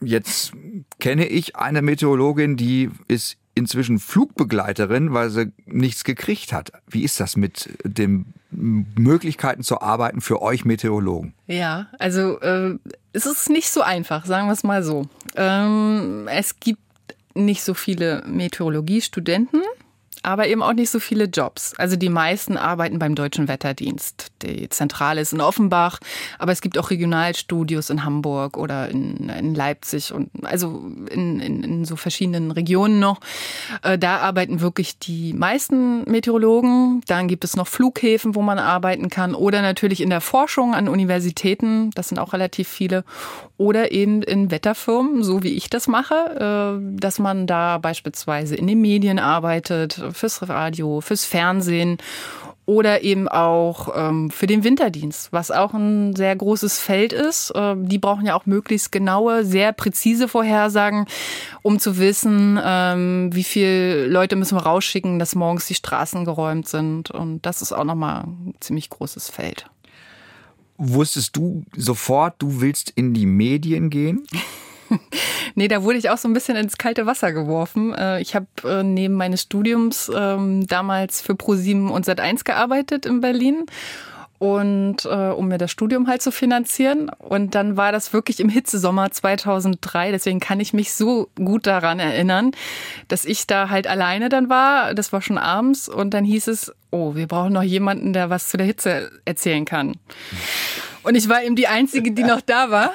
Jetzt 0.00 0.52
kenne 1.00 1.26
ich 1.26 1.56
eine 1.56 1.82
Meteorologin, 1.82 2.56
die 2.56 2.90
ist 3.08 3.36
inzwischen 3.58 3.98
Flugbegleiterin, 3.98 5.12
weil 5.12 5.30
sie 5.30 5.52
nichts 5.66 6.04
gekriegt 6.04 6.52
hat. 6.52 6.72
Wie 6.88 7.04
ist 7.04 7.20
das 7.20 7.36
mit 7.36 7.68
den 7.84 8.32
Möglichkeiten 8.50 9.62
zu 9.62 9.80
arbeiten 9.80 10.20
für 10.20 10.40
euch 10.40 10.64
Meteorologen? 10.64 11.34
Ja, 11.46 11.88
also 11.98 12.40
äh, 12.40 12.78
es 13.12 13.26
ist 13.26 13.50
nicht 13.50 13.70
so 13.70 13.82
einfach, 13.82 14.24
sagen 14.24 14.48
wir 14.48 14.52
es 14.52 14.64
mal 14.64 14.82
so. 14.82 15.06
Ähm, 15.36 16.28
es 16.30 16.58
gibt 16.60 16.80
nicht 17.34 17.62
so 17.62 17.74
viele 17.74 18.24
Meteorologiestudenten 18.26 19.62
aber 20.22 20.48
eben 20.48 20.62
auch 20.62 20.72
nicht 20.72 20.90
so 20.90 21.00
viele 21.00 21.24
Jobs. 21.24 21.74
Also 21.78 21.96
die 21.96 22.08
meisten 22.08 22.56
arbeiten 22.56 22.98
beim 22.98 23.14
Deutschen 23.14 23.48
Wetterdienst. 23.48 24.30
Die 24.42 24.68
Zentrale 24.68 25.20
ist 25.20 25.32
in 25.32 25.40
Offenbach, 25.40 25.98
aber 26.38 26.52
es 26.52 26.60
gibt 26.60 26.78
auch 26.78 26.90
Regionalstudios 26.90 27.90
in 27.90 28.04
Hamburg 28.04 28.56
oder 28.56 28.88
in, 28.88 29.28
in 29.28 29.54
Leipzig 29.54 30.12
und 30.12 30.30
also 30.42 30.90
in, 31.10 31.40
in, 31.40 31.62
in 31.62 31.84
so 31.84 31.96
verschiedenen 31.96 32.50
Regionen 32.50 32.98
noch. 32.98 33.20
Äh, 33.82 33.98
da 33.98 34.18
arbeiten 34.18 34.60
wirklich 34.60 34.98
die 34.98 35.32
meisten 35.32 36.04
Meteorologen. 36.10 37.02
Dann 37.06 37.28
gibt 37.28 37.44
es 37.44 37.56
noch 37.56 37.66
Flughäfen, 37.66 38.34
wo 38.34 38.42
man 38.42 38.58
arbeiten 38.58 39.10
kann 39.10 39.34
oder 39.34 39.62
natürlich 39.62 40.00
in 40.00 40.10
der 40.10 40.20
Forschung 40.20 40.74
an 40.74 40.88
Universitäten, 40.88 41.90
das 41.94 42.08
sind 42.08 42.18
auch 42.18 42.32
relativ 42.32 42.68
viele, 42.68 43.04
oder 43.56 43.92
eben 43.92 44.22
in 44.22 44.50
Wetterfirmen, 44.50 45.22
so 45.22 45.42
wie 45.42 45.56
ich 45.56 45.68
das 45.68 45.88
mache, 45.88 46.78
äh, 46.78 46.98
dass 46.98 47.18
man 47.18 47.46
da 47.46 47.78
beispielsweise 47.78 48.54
in 48.54 48.66
den 48.66 48.80
Medien 48.80 49.18
arbeitet, 49.18 50.00
fürs 50.12 50.48
Radio, 50.48 51.00
fürs 51.00 51.24
Fernsehen 51.24 51.98
oder 52.68 53.02
eben 53.02 53.28
auch 53.28 53.88
ähm, 53.96 54.30
für 54.30 54.46
den 54.46 54.62
Winterdienst, 54.62 55.32
was 55.32 55.50
auch 55.50 55.72
ein 55.72 56.14
sehr 56.14 56.36
großes 56.36 56.78
Feld 56.78 57.14
ist. 57.14 57.50
Äh, 57.54 57.74
die 57.78 57.98
brauchen 57.98 58.26
ja 58.26 58.34
auch 58.34 58.44
möglichst 58.44 58.92
genaue, 58.92 59.46
sehr 59.46 59.72
präzise 59.72 60.28
Vorhersagen, 60.28 61.06
um 61.62 61.78
zu 61.78 61.96
wissen, 61.96 62.60
ähm, 62.62 63.30
wie 63.32 63.42
viele 63.42 64.06
Leute 64.06 64.36
müssen 64.36 64.54
wir 64.54 64.64
rausschicken, 64.64 65.18
dass 65.18 65.34
morgens 65.34 65.66
die 65.66 65.76
Straßen 65.76 66.26
geräumt 66.26 66.68
sind. 66.68 67.10
Und 67.10 67.46
das 67.46 67.62
ist 67.62 67.72
auch 67.72 67.84
nochmal 67.84 68.24
ein 68.24 68.54
ziemlich 68.60 68.90
großes 68.90 69.30
Feld. 69.30 69.64
Wusstest 70.76 71.38
du 71.38 71.64
sofort, 71.74 72.34
du 72.38 72.60
willst 72.60 72.90
in 72.90 73.14
die 73.14 73.26
Medien 73.26 73.88
gehen? 73.88 74.24
nee, 75.54 75.68
da 75.68 75.82
wurde 75.82 75.98
ich 75.98 76.10
auch 76.10 76.18
so 76.18 76.28
ein 76.28 76.34
bisschen 76.34 76.56
ins 76.56 76.78
kalte 76.78 77.06
Wasser 77.06 77.32
geworfen. 77.32 77.94
Äh, 77.94 78.20
ich 78.20 78.34
habe 78.34 78.46
äh, 78.64 78.82
neben 78.82 79.14
meines 79.14 79.42
Studiums 79.42 80.10
ähm, 80.14 80.66
damals 80.66 81.20
für 81.20 81.34
ProSieben 81.34 81.90
und 81.90 82.06
Sat1 82.06 82.44
gearbeitet 82.44 83.06
in 83.06 83.20
Berlin 83.20 83.66
und 84.38 85.04
äh, 85.04 85.08
um 85.08 85.48
mir 85.48 85.58
das 85.58 85.70
Studium 85.72 86.06
halt 86.06 86.22
zu 86.22 86.30
finanzieren. 86.30 87.10
Und 87.18 87.54
dann 87.54 87.76
war 87.76 87.90
das 87.90 88.12
wirklich 88.12 88.38
im 88.38 88.48
Hitzesommer 88.48 89.10
2003. 89.10 90.12
Deswegen 90.12 90.38
kann 90.38 90.60
ich 90.60 90.72
mich 90.72 90.92
so 90.92 91.28
gut 91.34 91.66
daran 91.66 91.98
erinnern, 91.98 92.52
dass 93.08 93.24
ich 93.24 93.46
da 93.46 93.68
halt 93.68 93.88
alleine 93.88 94.28
dann 94.28 94.48
war. 94.48 94.94
Das 94.94 95.12
war 95.12 95.22
schon 95.22 95.38
abends 95.38 95.88
und 95.88 96.14
dann 96.14 96.24
hieß 96.24 96.46
es, 96.48 96.72
oh, 96.90 97.16
wir 97.16 97.26
brauchen 97.26 97.52
noch 97.52 97.62
jemanden, 97.62 98.12
der 98.12 98.30
was 98.30 98.48
zu 98.48 98.56
der 98.56 98.66
Hitze 98.66 99.10
erzählen 99.24 99.64
kann. 99.64 99.96
Und 101.02 101.16
ich 101.16 101.28
war 101.28 101.42
eben 101.42 101.56
die 101.56 101.66
Einzige, 101.66 102.12
die 102.12 102.24
noch 102.24 102.40
da 102.40 102.70
war 102.70 102.92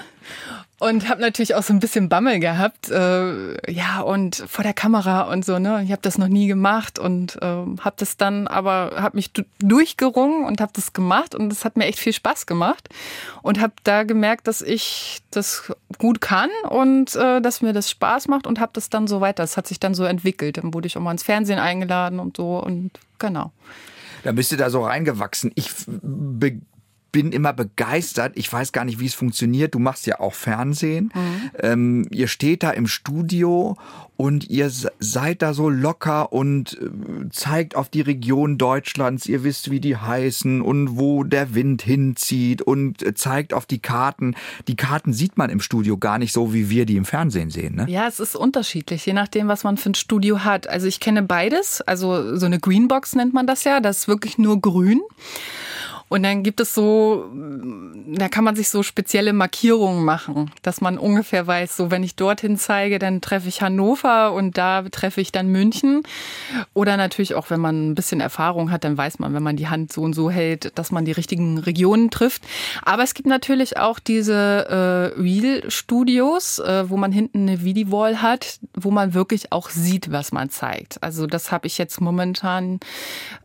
und 0.83 1.07
habe 1.07 1.21
natürlich 1.21 1.55
auch 1.55 1.63
so 1.63 1.73
ein 1.73 1.79
bisschen 1.79 2.09
Bammel 2.09 2.39
gehabt, 2.39 2.89
äh, 2.89 3.71
ja 3.71 4.01
und 4.01 4.35
vor 4.35 4.63
der 4.63 4.73
Kamera 4.73 5.31
und 5.31 5.45
so 5.45 5.57
ne. 5.57 5.81
Ich 5.83 5.91
habe 5.91 6.01
das 6.01 6.17
noch 6.17 6.27
nie 6.27 6.47
gemacht 6.47 6.99
und 6.99 7.37
äh, 7.41 7.45
habe 7.45 7.95
das 7.95 8.17
dann, 8.17 8.47
aber 8.47 8.95
habe 8.97 9.15
mich 9.15 9.31
durchgerungen 9.59 10.45
und 10.45 10.59
habe 10.59 10.73
das 10.75 10.91
gemacht 10.91 11.35
und 11.35 11.53
es 11.53 11.63
hat 11.63 11.77
mir 11.77 11.85
echt 11.85 11.99
viel 11.99 12.11
Spaß 12.13 12.45
gemacht 12.45 12.89
und 13.41 13.61
habe 13.61 13.73
da 13.83 14.03
gemerkt, 14.03 14.47
dass 14.47 14.61
ich 14.61 15.21
das 15.31 15.71
gut 15.97 16.19
kann 16.19 16.49
und 16.69 17.15
äh, 17.15 17.41
dass 17.41 17.61
mir 17.61 17.71
das 17.71 17.89
Spaß 17.89 18.27
macht 18.27 18.45
und 18.45 18.59
habe 18.59 18.71
das 18.73 18.89
dann 18.89 19.07
so 19.07 19.21
weiter. 19.21 19.43
Es 19.43 19.55
hat 19.55 19.67
sich 19.67 19.79
dann 19.79 19.93
so 19.93 20.03
entwickelt. 20.03 20.57
Dann 20.57 20.73
wurde 20.73 20.87
ich 20.87 20.97
auch 20.97 21.01
mal 21.01 21.11
ins 21.11 21.23
Fernsehen 21.23 21.59
eingeladen 21.59 22.19
und 22.19 22.37
so 22.37 22.57
und 22.57 22.91
genau. 23.19 23.51
Da 24.23 24.31
bist 24.31 24.51
du 24.51 24.57
da 24.57 24.69
so 24.69 24.83
reingewachsen. 24.83 25.51
Ich 25.55 25.71
bin 27.13 27.31
immer 27.31 27.53
begeistert. 27.53 28.33
Ich 28.35 28.51
weiß 28.51 28.73
gar 28.73 28.83
nicht, 28.83 28.99
wie 28.99 29.05
es 29.05 29.13
funktioniert. 29.13 29.73
Du 29.73 29.79
machst 29.79 30.05
ja 30.07 30.19
auch 30.19 30.33
Fernsehen. 30.33 31.13
Mhm. 31.13 31.51
Ähm, 31.59 32.07
ihr 32.09 32.27
steht 32.27 32.63
da 32.63 32.71
im 32.71 32.87
Studio 32.87 33.77
und 34.17 34.49
ihr 34.49 34.69
seid 34.99 35.41
da 35.41 35.53
so 35.53 35.69
locker 35.69 36.33
und 36.33 36.73
äh, 36.73 37.29
zeigt 37.29 37.75
auf 37.75 37.89
die 37.89 38.01
Region 38.01 38.57
Deutschlands. 38.57 39.27
Ihr 39.27 39.43
wisst, 39.43 39.69
wie 39.69 39.79
die 39.79 39.95
heißen 39.95 40.61
und 40.61 40.97
wo 40.97 41.23
der 41.23 41.53
Wind 41.53 41.83
hinzieht 41.83 42.63
und 42.63 43.03
äh, 43.03 43.13
zeigt 43.13 43.53
auf 43.53 43.67
die 43.67 43.79
Karten. 43.79 44.35
Die 44.67 44.75
Karten 44.75 45.13
sieht 45.13 45.37
man 45.37 45.51
im 45.51 45.61
Studio 45.61 45.97
gar 45.97 46.17
nicht 46.17 46.33
so, 46.33 46.51
wie 46.51 46.71
wir 46.71 46.85
die 46.87 46.97
im 46.97 47.05
Fernsehen 47.05 47.51
sehen. 47.51 47.75
Ne? 47.75 47.85
Ja, 47.87 48.07
es 48.07 48.19
ist 48.19 48.35
unterschiedlich, 48.35 49.05
je 49.05 49.13
nachdem, 49.13 49.47
was 49.47 49.63
man 49.63 49.77
für 49.77 49.91
ein 49.91 49.95
Studio 49.95 50.43
hat. 50.43 50.67
Also 50.67 50.87
ich 50.87 50.99
kenne 50.99 51.21
beides. 51.21 51.81
Also 51.81 52.35
so 52.37 52.47
eine 52.47 52.59
Greenbox 52.59 53.13
nennt 53.13 53.35
man 53.35 53.45
das 53.45 53.63
ja. 53.65 53.81
Das 53.81 53.99
ist 53.99 54.07
wirklich 54.07 54.39
nur 54.39 54.59
grün. 54.59 55.01
Und 56.13 56.21
dann 56.21 56.43
gibt 56.43 56.59
es 56.59 56.75
so, 56.75 57.25
da 58.05 58.29
kann 58.29 58.43
man 58.43 58.55
sich 58.55 58.69
so 58.69 58.83
spezielle 58.83 59.33
Markierungen 59.33 60.05
machen, 60.05 60.51
dass 60.61 60.79
man 60.79 60.99
ungefähr 60.99 61.47
weiß, 61.47 61.75
so 61.75 61.89
wenn 61.89 62.03
ich 62.03 62.15
dorthin 62.15 62.55
zeige, 62.55 62.99
dann 62.99 63.19
treffe 63.19 63.49
ich 63.49 63.63
Hannover 63.63 64.31
und 64.33 64.55
da 64.55 64.83
treffe 64.83 65.21
ich 65.21 65.31
dann 65.31 65.47
München. 65.47 66.03
Oder 66.75 66.97
natürlich 66.97 67.33
auch, 67.33 67.49
wenn 67.49 67.59
man 67.59 67.89
ein 67.89 67.95
bisschen 67.95 68.19
Erfahrung 68.19 68.69
hat, 68.69 68.83
dann 68.83 68.95
weiß 68.95 69.17
man, 69.17 69.33
wenn 69.33 69.41
man 69.41 69.55
die 69.55 69.69
Hand 69.69 69.91
so 69.91 70.03
und 70.03 70.13
so 70.13 70.29
hält, 70.29 70.77
dass 70.77 70.91
man 70.91 71.03
die 71.03 71.13
richtigen 71.13 71.57
Regionen 71.57 72.11
trifft. 72.11 72.43
Aber 72.83 73.01
es 73.01 73.15
gibt 73.15 73.27
natürlich 73.27 73.77
auch 73.77 73.97
diese 73.97 75.13
äh, 75.15 75.19
Real-Studios, 75.19 76.59
äh, 76.59 76.91
wo 76.91 76.95
man 76.95 77.11
hinten 77.11 77.49
eine 77.49 77.63
Vidi-Wall 77.63 78.21
hat, 78.21 78.59
wo 78.75 78.91
man 78.91 79.15
wirklich 79.15 79.51
auch 79.51 79.71
sieht, 79.71 80.11
was 80.11 80.31
man 80.31 80.51
zeigt. 80.51 81.01
Also 81.01 81.25
das 81.25 81.51
habe 81.51 81.65
ich 81.65 81.79
jetzt 81.79 82.01
momentan, 82.01 82.79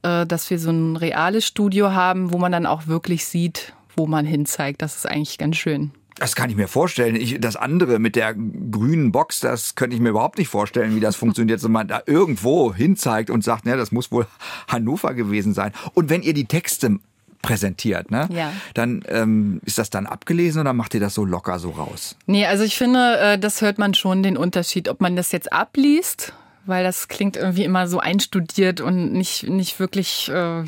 äh, 0.02 0.26
dass 0.26 0.50
wir 0.50 0.58
so 0.58 0.70
ein 0.70 0.96
reales 0.96 1.46
Studio 1.46 1.92
haben, 1.92 2.30
wo 2.30 2.36
man 2.36 2.52
dann 2.52 2.57
dann 2.58 2.66
auch 2.66 2.88
wirklich 2.88 3.24
sieht, 3.24 3.72
wo 3.96 4.06
man 4.06 4.26
hinzeigt. 4.26 4.82
Das 4.82 4.96
ist 4.96 5.06
eigentlich 5.06 5.38
ganz 5.38 5.56
schön. 5.56 5.92
Das 6.16 6.34
kann 6.34 6.50
ich 6.50 6.56
mir 6.56 6.66
vorstellen. 6.66 7.14
Ich, 7.14 7.40
das 7.40 7.54
andere 7.54 8.00
mit 8.00 8.16
der 8.16 8.34
grünen 8.34 9.12
Box, 9.12 9.38
das 9.38 9.76
könnte 9.76 9.94
ich 9.94 10.02
mir 10.02 10.08
überhaupt 10.08 10.38
nicht 10.38 10.48
vorstellen, 10.48 10.96
wie 10.96 11.00
das 11.00 11.14
funktioniert, 11.14 11.62
wenn 11.62 11.70
man 11.70 11.86
da 11.86 12.02
irgendwo 12.06 12.74
hinzeigt 12.74 13.30
und 13.30 13.44
sagt, 13.44 13.64
ne, 13.64 13.76
das 13.76 13.92
muss 13.92 14.10
wohl 14.10 14.26
Hannover 14.68 15.14
gewesen 15.14 15.54
sein. 15.54 15.72
Und 15.94 16.10
wenn 16.10 16.22
ihr 16.22 16.34
die 16.34 16.46
Texte 16.46 16.98
präsentiert, 17.40 18.10
ne? 18.10 18.28
Ja. 18.32 18.52
Dann 18.74 19.04
ähm, 19.06 19.60
ist 19.64 19.78
das 19.78 19.90
dann 19.90 20.06
abgelesen 20.06 20.60
oder 20.60 20.72
macht 20.72 20.94
ihr 20.94 21.00
das 21.00 21.14
so 21.14 21.24
locker 21.24 21.60
so 21.60 21.70
raus? 21.70 22.16
Nee, 22.26 22.46
also 22.46 22.64
ich 22.64 22.76
finde, 22.76 23.18
äh, 23.18 23.38
das 23.38 23.62
hört 23.62 23.78
man 23.78 23.94
schon 23.94 24.24
den 24.24 24.36
Unterschied, 24.36 24.88
ob 24.88 25.00
man 25.00 25.14
das 25.14 25.30
jetzt 25.30 25.52
abliest, 25.52 26.32
weil 26.66 26.82
das 26.82 27.06
klingt 27.06 27.36
irgendwie 27.36 27.62
immer 27.62 27.86
so 27.86 28.00
einstudiert 28.00 28.80
und 28.80 29.12
nicht, 29.12 29.48
nicht 29.48 29.78
wirklich 29.78 30.28
äh, 30.30 30.64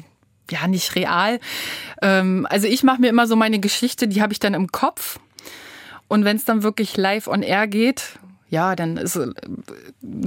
ja 0.53 0.67
nicht 0.69 0.95
real. 0.95 1.41
Ähm, 2.03 2.47
also 2.51 2.67
ich 2.67 2.83
mache 2.83 3.01
mir 3.01 3.09
immer 3.09 3.27
so 3.27 3.37
meine 3.37 3.61
Geschichte, 3.61 4.09
die 4.09 4.23
habe 4.23 4.33
ich 4.33 4.41
dann 4.41 4.55
im 4.55 4.73
Kopf. 4.73 5.19
Und 6.09 6.25
wenn 6.25 6.37
es 6.37 6.45
dann 6.45 6.63
wirklich 6.63 6.97
live 6.97 7.29
on 7.29 7.43
air 7.43 7.67
geht, 7.67 8.19
ja, 8.51 8.75
dann 8.75 8.97
ist, 8.97 9.15
äh, 9.15 9.31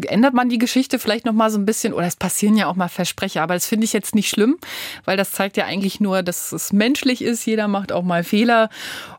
ändert 0.07 0.33
man 0.33 0.47
die 0.47 0.57
Geschichte 0.57 0.97
vielleicht 0.97 1.25
noch 1.25 1.33
mal 1.33 1.51
so 1.51 1.57
ein 1.59 1.65
bisschen 1.65 1.93
oder 1.93 2.07
es 2.07 2.15
passieren 2.15 2.55
ja 2.55 2.67
auch 2.67 2.75
mal 2.75 2.87
Versprecher, 2.87 3.43
aber 3.43 3.53
das 3.53 3.65
finde 3.65 3.83
ich 3.83 3.91
jetzt 3.91 4.15
nicht 4.15 4.29
schlimm, 4.29 4.57
weil 5.03 5.17
das 5.17 5.31
zeigt 5.31 5.57
ja 5.57 5.65
eigentlich 5.65 5.99
nur, 5.99 6.23
dass 6.23 6.53
es 6.53 6.71
menschlich 6.71 7.21
ist, 7.21 7.45
jeder 7.45 7.67
macht 7.67 7.91
auch 7.91 8.03
mal 8.03 8.23
Fehler 8.23 8.69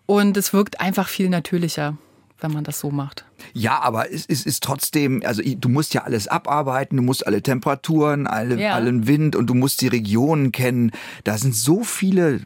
und 0.06 0.38
es 0.38 0.54
wirkt 0.54 0.80
einfach 0.80 1.08
viel 1.08 1.28
natürlicher 1.28 1.98
wenn 2.44 2.52
man 2.52 2.64
das 2.64 2.78
so 2.78 2.90
macht. 2.90 3.24
Ja, 3.54 3.80
aber 3.80 4.12
es, 4.12 4.26
es 4.26 4.44
ist 4.44 4.62
trotzdem, 4.62 5.22
also 5.24 5.42
du 5.42 5.68
musst 5.68 5.94
ja 5.94 6.02
alles 6.02 6.28
abarbeiten, 6.28 6.96
du 6.96 7.02
musst 7.02 7.26
alle 7.26 7.42
Temperaturen, 7.42 8.26
alle, 8.26 8.60
ja. 8.60 8.74
allen 8.74 9.06
Wind 9.06 9.34
und 9.34 9.46
du 9.46 9.54
musst 9.54 9.80
die 9.80 9.88
Regionen 9.88 10.52
kennen. 10.52 10.92
Da 11.24 11.38
sind 11.38 11.54
so 11.54 11.82
viele 11.84 12.40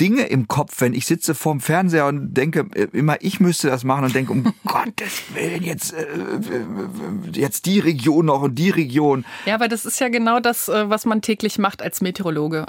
Dinge 0.00 0.22
im 0.22 0.48
Kopf, 0.48 0.80
wenn 0.80 0.94
ich 0.94 1.04
sitze 1.04 1.34
vorm 1.34 1.60
Fernseher 1.60 2.06
und 2.06 2.34
denke, 2.34 2.66
äh, 2.74 2.88
immer 2.92 3.16
ich 3.20 3.40
müsste 3.40 3.68
das 3.68 3.84
machen 3.84 4.04
und 4.04 4.14
denke, 4.14 4.32
um 4.32 4.54
Gottes 4.64 5.22
Willen, 5.34 5.62
jetzt, 5.62 5.92
äh, 5.92 6.02
äh, 6.02 7.30
jetzt 7.32 7.66
die 7.66 7.78
Region 7.78 8.26
noch 8.26 8.42
und 8.42 8.54
die 8.54 8.70
Region. 8.70 9.26
Ja, 9.44 9.54
aber 9.54 9.68
das 9.68 9.84
ist 9.84 10.00
ja 10.00 10.08
genau 10.08 10.40
das, 10.40 10.68
was 10.68 11.04
man 11.04 11.20
täglich 11.20 11.58
macht 11.58 11.82
als 11.82 12.00
Meteorologe 12.00 12.66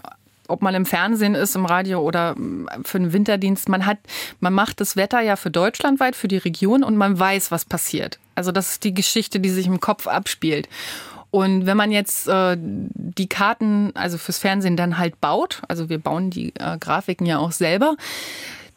ob 0.47 0.61
man 0.61 0.75
im 0.75 0.85
Fernsehen 0.85 1.35
ist, 1.35 1.55
im 1.55 1.65
Radio 1.65 2.01
oder 2.01 2.35
mm, 2.35 2.67
für 2.83 2.97
einen 2.97 3.13
Winterdienst, 3.13 3.69
man 3.69 3.85
hat, 3.85 3.97
man 4.39 4.53
macht 4.53 4.81
das 4.81 4.95
Wetter 4.95 5.21
ja 5.21 5.35
für 5.35 5.51
deutschlandweit, 5.51 6.15
für 6.15 6.27
die 6.27 6.37
Region 6.37 6.83
und 6.83 6.97
man 6.97 7.17
weiß, 7.17 7.51
was 7.51 7.65
passiert. 7.65 8.19
Also 8.35 8.51
das 8.51 8.71
ist 8.71 8.83
die 8.83 8.93
Geschichte, 8.93 9.39
die 9.39 9.49
sich 9.49 9.67
im 9.67 9.79
Kopf 9.79 10.07
abspielt. 10.07 10.67
Und 11.31 11.65
wenn 11.65 11.77
man 11.77 11.91
jetzt 11.91 12.27
äh, 12.27 12.55
die 12.59 13.27
Karten, 13.27 13.91
also 13.95 14.19
fürs 14.19 14.37
Fernsehen 14.37 14.77
dann 14.77 14.99
halt 14.99 15.19
baut, 15.19 15.63
also 15.67 15.89
wir 15.89 15.97
bauen 15.97 16.29
die 16.29 16.53
äh, 16.59 16.77
Grafiken 16.77 17.25
ja 17.25 17.39
auch 17.39 17.51
selber, 17.51 17.95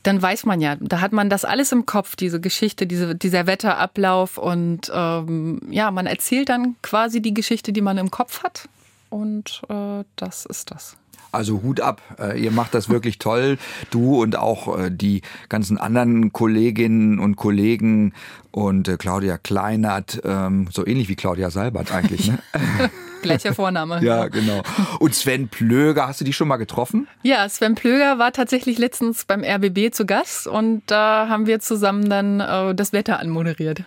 dann 0.02 0.22
weiß 0.22 0.46
man 0.46 0.60
ja, 0.60 0.76
da 0.80 1.00
hat 1.00 1.12
man 1.12 1.28
das 1.28 1.44
alles 1.44 1.72
im 1.72 1.84
Kopf, 1.84 2.16
diese 2.16 2.40
Geschichte, 2.40 2.86
diese, 2.86 3.14
dieser 3.14 3.46
Wetterablauf 3.46 4.38
und 4.38 4.90
ähm, 4.94 5.60
ja, 5.68 5.90
man 5.90 6.06
erzählt 6.06 6.48
dann 6.48 6.76
quasi 6.80 7.20
die 7.20 7.34
Geschichte, 7.34 7.72
die 7.72 7.80
man 7.80 7.98
im 7.98 8.10
Kopf 8.10 8.42
hat 8.42 8.68
und 9.10 9.62
äh, 9.68 10.04
das 10.16 10.46
ist 10.46 10.70
das. 10.70 10.96
Also 11.36 11.62
Hut 11.62 11.80
ab, 11.80 12.00
äh, 12.18 12.42
ihr 12.42 12.50
macht 12.50 12.72
das 12.72 12.88
wirklich 12.88 13.18
toll. 13.18 13.58
Du 13.90 14.22
und 14.22 14.36
auch 14.36 14.78
äh, 14.78 14.90
die 14.90 15.20
ganzen 15.50 15.76
anderen 15.76 16.32
Kolleginnen 16.32 17.18
und 17.18 17.36
Kollegen 17.36 18.14
und 18.52 18.88
äh, 18.88 18.96
Claudia 18.96 19.36
Kleinert, 19.36 20.22
ähm, 20.24 20.68
so 20.72 20.86
ähnlich 20.86 21.10
wie 21.10 21.14
Claudia 21.14 21.50
Seibert 21.50 21.92
eigentlich. 21.92 22.28
Ne? 22.28 22.38
Gleicher 23.22 23.54
Vorname. 23.54 24.02
ja, 24.02 24.28
genau. 24.28 24.62
Und 24.98 25.14
Sven 25.14 25.48
Plöger, 25.48 26.08
hast 26.08 26.22
du 26.22 26.24
die 26.24 26.32
schon 26.32 26.48
mal 26.48 26.56
getroffen? 26.56 27.06
Ja, 27.22 27.46
Sven 27.50 27.74
Plöger 27.74 28.18
war 28.18 28.32
tatsächlich 28.32 28.78
letztens 28.78 29.26
beim 29.26 29.44
RBB 29.44 29.92
zu 29.92 30.06
Gast 30.06 30.46
und 30.46 30.84
da 30.86 31.28
haben 31.28 31.46
wir 31.46 31.60
zusammen 31.60 32.08
dann 32.08 32.38
das 32.76 32.92
Wetter 32.92 33.18
anmoderiert. 33.18 33.82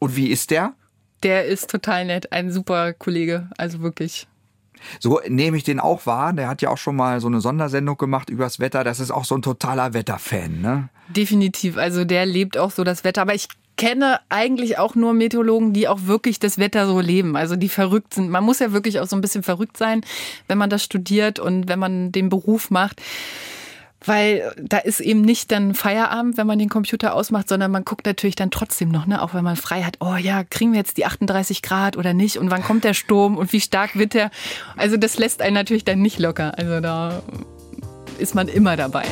Und 0.00 0.16
wie 0.16 0.28
ist 0.28 0.50
der? 0.50 0.74
Der 1.22 1.46
ist 1.46 1.70
total 1.70 2.04
nett, 2.04 2.30
ein 2.32 2.52
super 2.52 2.92
Kollege, 2.92 3.48
also 3.56 3.80
wirklich 3.80 4.26
So 5.00 5.20
nehme 5.28 5.56
ich 5.56 5.64
den 5.64 5.80
auch 5.80 6.06
wahr. 6.06 6.32
Der 6.32 6.48
hat 6.48 6.62
ja 6.62 6.70
auch 6.70 6.78
schon 6.78 6.96
mal 6.96 7.20
so 7.20 7.26
eine 7.26 7.40
Sondersendung 7.40 7.96
gemacht 7.96 8.30
übers 8.30 8.60
Wetter. 8.60 8.84
Das 8.84 9.00
ist 9.00 9.10
auch 9.10 9.24
so 9.24 9.34
ein 9.36 9.42
totaler 9.42 9.94
Wetterfan, 9.94 10.60
ne? 10.60 10.88
Definitiv. 11.08 11.76
Also 11.76 12.04
der 12.04 12.26
lebt 12.26 12.56
auch 12.56 12.70
so 12.70 12.84
das 12.84 13.04
Wetter. 13.04 13.22
Aber 13.22 13.34
ich 13.34 13.48
kenne 13.76 14.20
eigentlich 14.28 14.78
auch 14.78 14.94
nur 14.94 15.14
Meteorologen, 15.14 15.72
die 15.72 15.88
auch 15.88 16.06
wirklich 16.06 16.38
das 16.38 16.58
Wetter 16.58 16.86
so 16.86 17.00
leben. 17.00 17.36
Also 17.36 17.56
die 17.56 17.68
verrückt 17.68 18.14
sind. 18.14 18.30
Man 18.30 18.44
muss 18.44 18.60
ja 18.60 18.72
wirklich 18.72 19.00
auch 19.00 19.06
so 19.06 19.16
ein 19.16 19.20
bisschen 19.20 19.42
verrückt 19.42 19.76
sein, 19.76 20.02
wenn 20.48 20.58
man 20.58 20.70
das 20.70 20.84
studiert 20.84 21.38
und 21.38 21.68
wenn 21.68 21.78
man 21.78 22.12
den 22.12 22.28
Beruf 22.28 22.70
macht 22.70 23.00
weil 24.06 24.54
da 24.60 24.78
ist 24.78 25.00
eben 25.00 25.22
nicht 25.22 25.50
dann 25.50 25.74
Feierabend, 25.74 26.36
wenn 26.36 26.46
man 26.46 26.58
den 26.58 26.68
Computer 26.68 27.14
ausmacht, 27.14 27.48
sondern 27.48 27.70
man 27.70 27.84
guckt 27.84 28.06
natürlich 28.06 28.36
dann 28.36 28.50
trotzdem 28.50 28.90
noch, 28.90 29.06
ne, 29.06 29.22
auch 29.22 29.34
wenn 29.34 29.44
man 29.44 29.56
frei 29.56 29.82
hat, 29.82 29.96
oh 30.00 30.16
ja, 30.16 30.44
kriegen 30.44 30.72
wir 30.72 30.78
jetzt 30.78 30.96
die 30.96 31.06
38 31.06 31.62
Grad 31.62 31.96
oder 31.96 32.14
nicht 32.14 32.38
und 32.38 32.50
wann 32.50 32.62
kommt 32.62 32.84
der 32.84 32.94
Sturm 32.94 33.36
und 33.36 33.52
wie 33.52 33.60
stark 33.60 33.96
wird 33.96 34.14
der? 34.14 34.30
Also 34.76 34.96
das 34.96 35.18
lässt 35.18 35.42
einen 35.42 35.54
natürlich 35.54 35.84
dann 35.84 36.00
nicht 36.00 36.18
locker. 36.18 36.58
Also 36.58 36.80
da 36.80 37.22
ist 38.18 38.34
man 38.34 38.48
immer 38.48 38.76
dabei. 38.76 39.04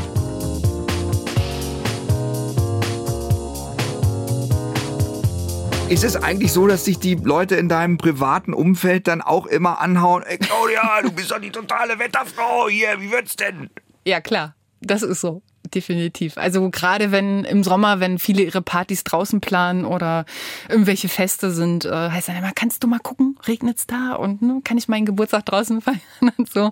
Ist 5.89 6.05
es 6.05 6.17
eigentlich 6.17 6.53
so, 6.53 6.67
dass 6.67 6.87
sich 6.87 6.99
die 6.99 7.17
Leute 7.17 7.57
in 7.57 7.69
deinem 7.69 7.99
privaten 7.99 8.55
Umfeld 8.55 9.09
dann 9.09 9.21
auch 9.21 9.45
immer 9.45 9.79
anhauen, 9.79 10.23
ey 10.23 10.39
Claudia, 10.39 11.03
du 11.03 11.13
bist 11.13 11.31
doch 11.31 11.39
die 11.39 11.51
totale 11.51 11.99
Wetterfrau 11.99 12.69
hier, 12.71 12.99
wie 12.99 13.11
wird's 13.11 13.37
denn? 13.37 13.69
Ja, 14.07 14.23
klar. 14.23 14.55
Das 14.83 15.03
ist 15.03 15.21
so. 15.21 15.43
Definitiv. 15.75 16.37
Also 16.37 16.71
gerade 16.71 17.13
wenn 17.13 17.45
im 17.45 17.63
Sommer, 17.63 18.01
wenn 18.01 18.19
viele 18.19 18.43
ihre 18.43 18.63
Partys 18.63 19.05
draußen 19.05 19.41
planen 19.41 19.85
oder 19.85 20.27
irgendwelche 20.69 21.09
Feste 21.09 21.51
sind, 21.53 21.85
äh, 21.85 22.11
heißt 22.11 22.29
dann 22.29 22.37
immer, 22.37 22.53
kannst 22.53 22.83
du 22.83 22.89
mal 22.89 22.99
gucken, 22.99 23.39
regnet's 23.47 23.87
da 23.87 24.15
und 24.15 24.43
ne, 24.43 24.61
kann 24.65 24.77
ich 24.77 24.89
meinen 24.89 25.07
Geburtstag 25.07 25.47
draußen 25.47 25.81
feiern 25.83 26.01
und 26.37 26.51
so. 26.51 26.71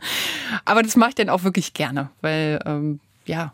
Aber 0.64 0.82
das 0.82 0.96
mache 0.96 1.10
ich 1.10 1.14
dann 1.14 1.30
auch 1.30 1.44
wirklich 1.44 1.72
gerne, 1.72 2.10
weil 2.20 2.60
ähm, 2.66 3.00
ja, 3.26 3.52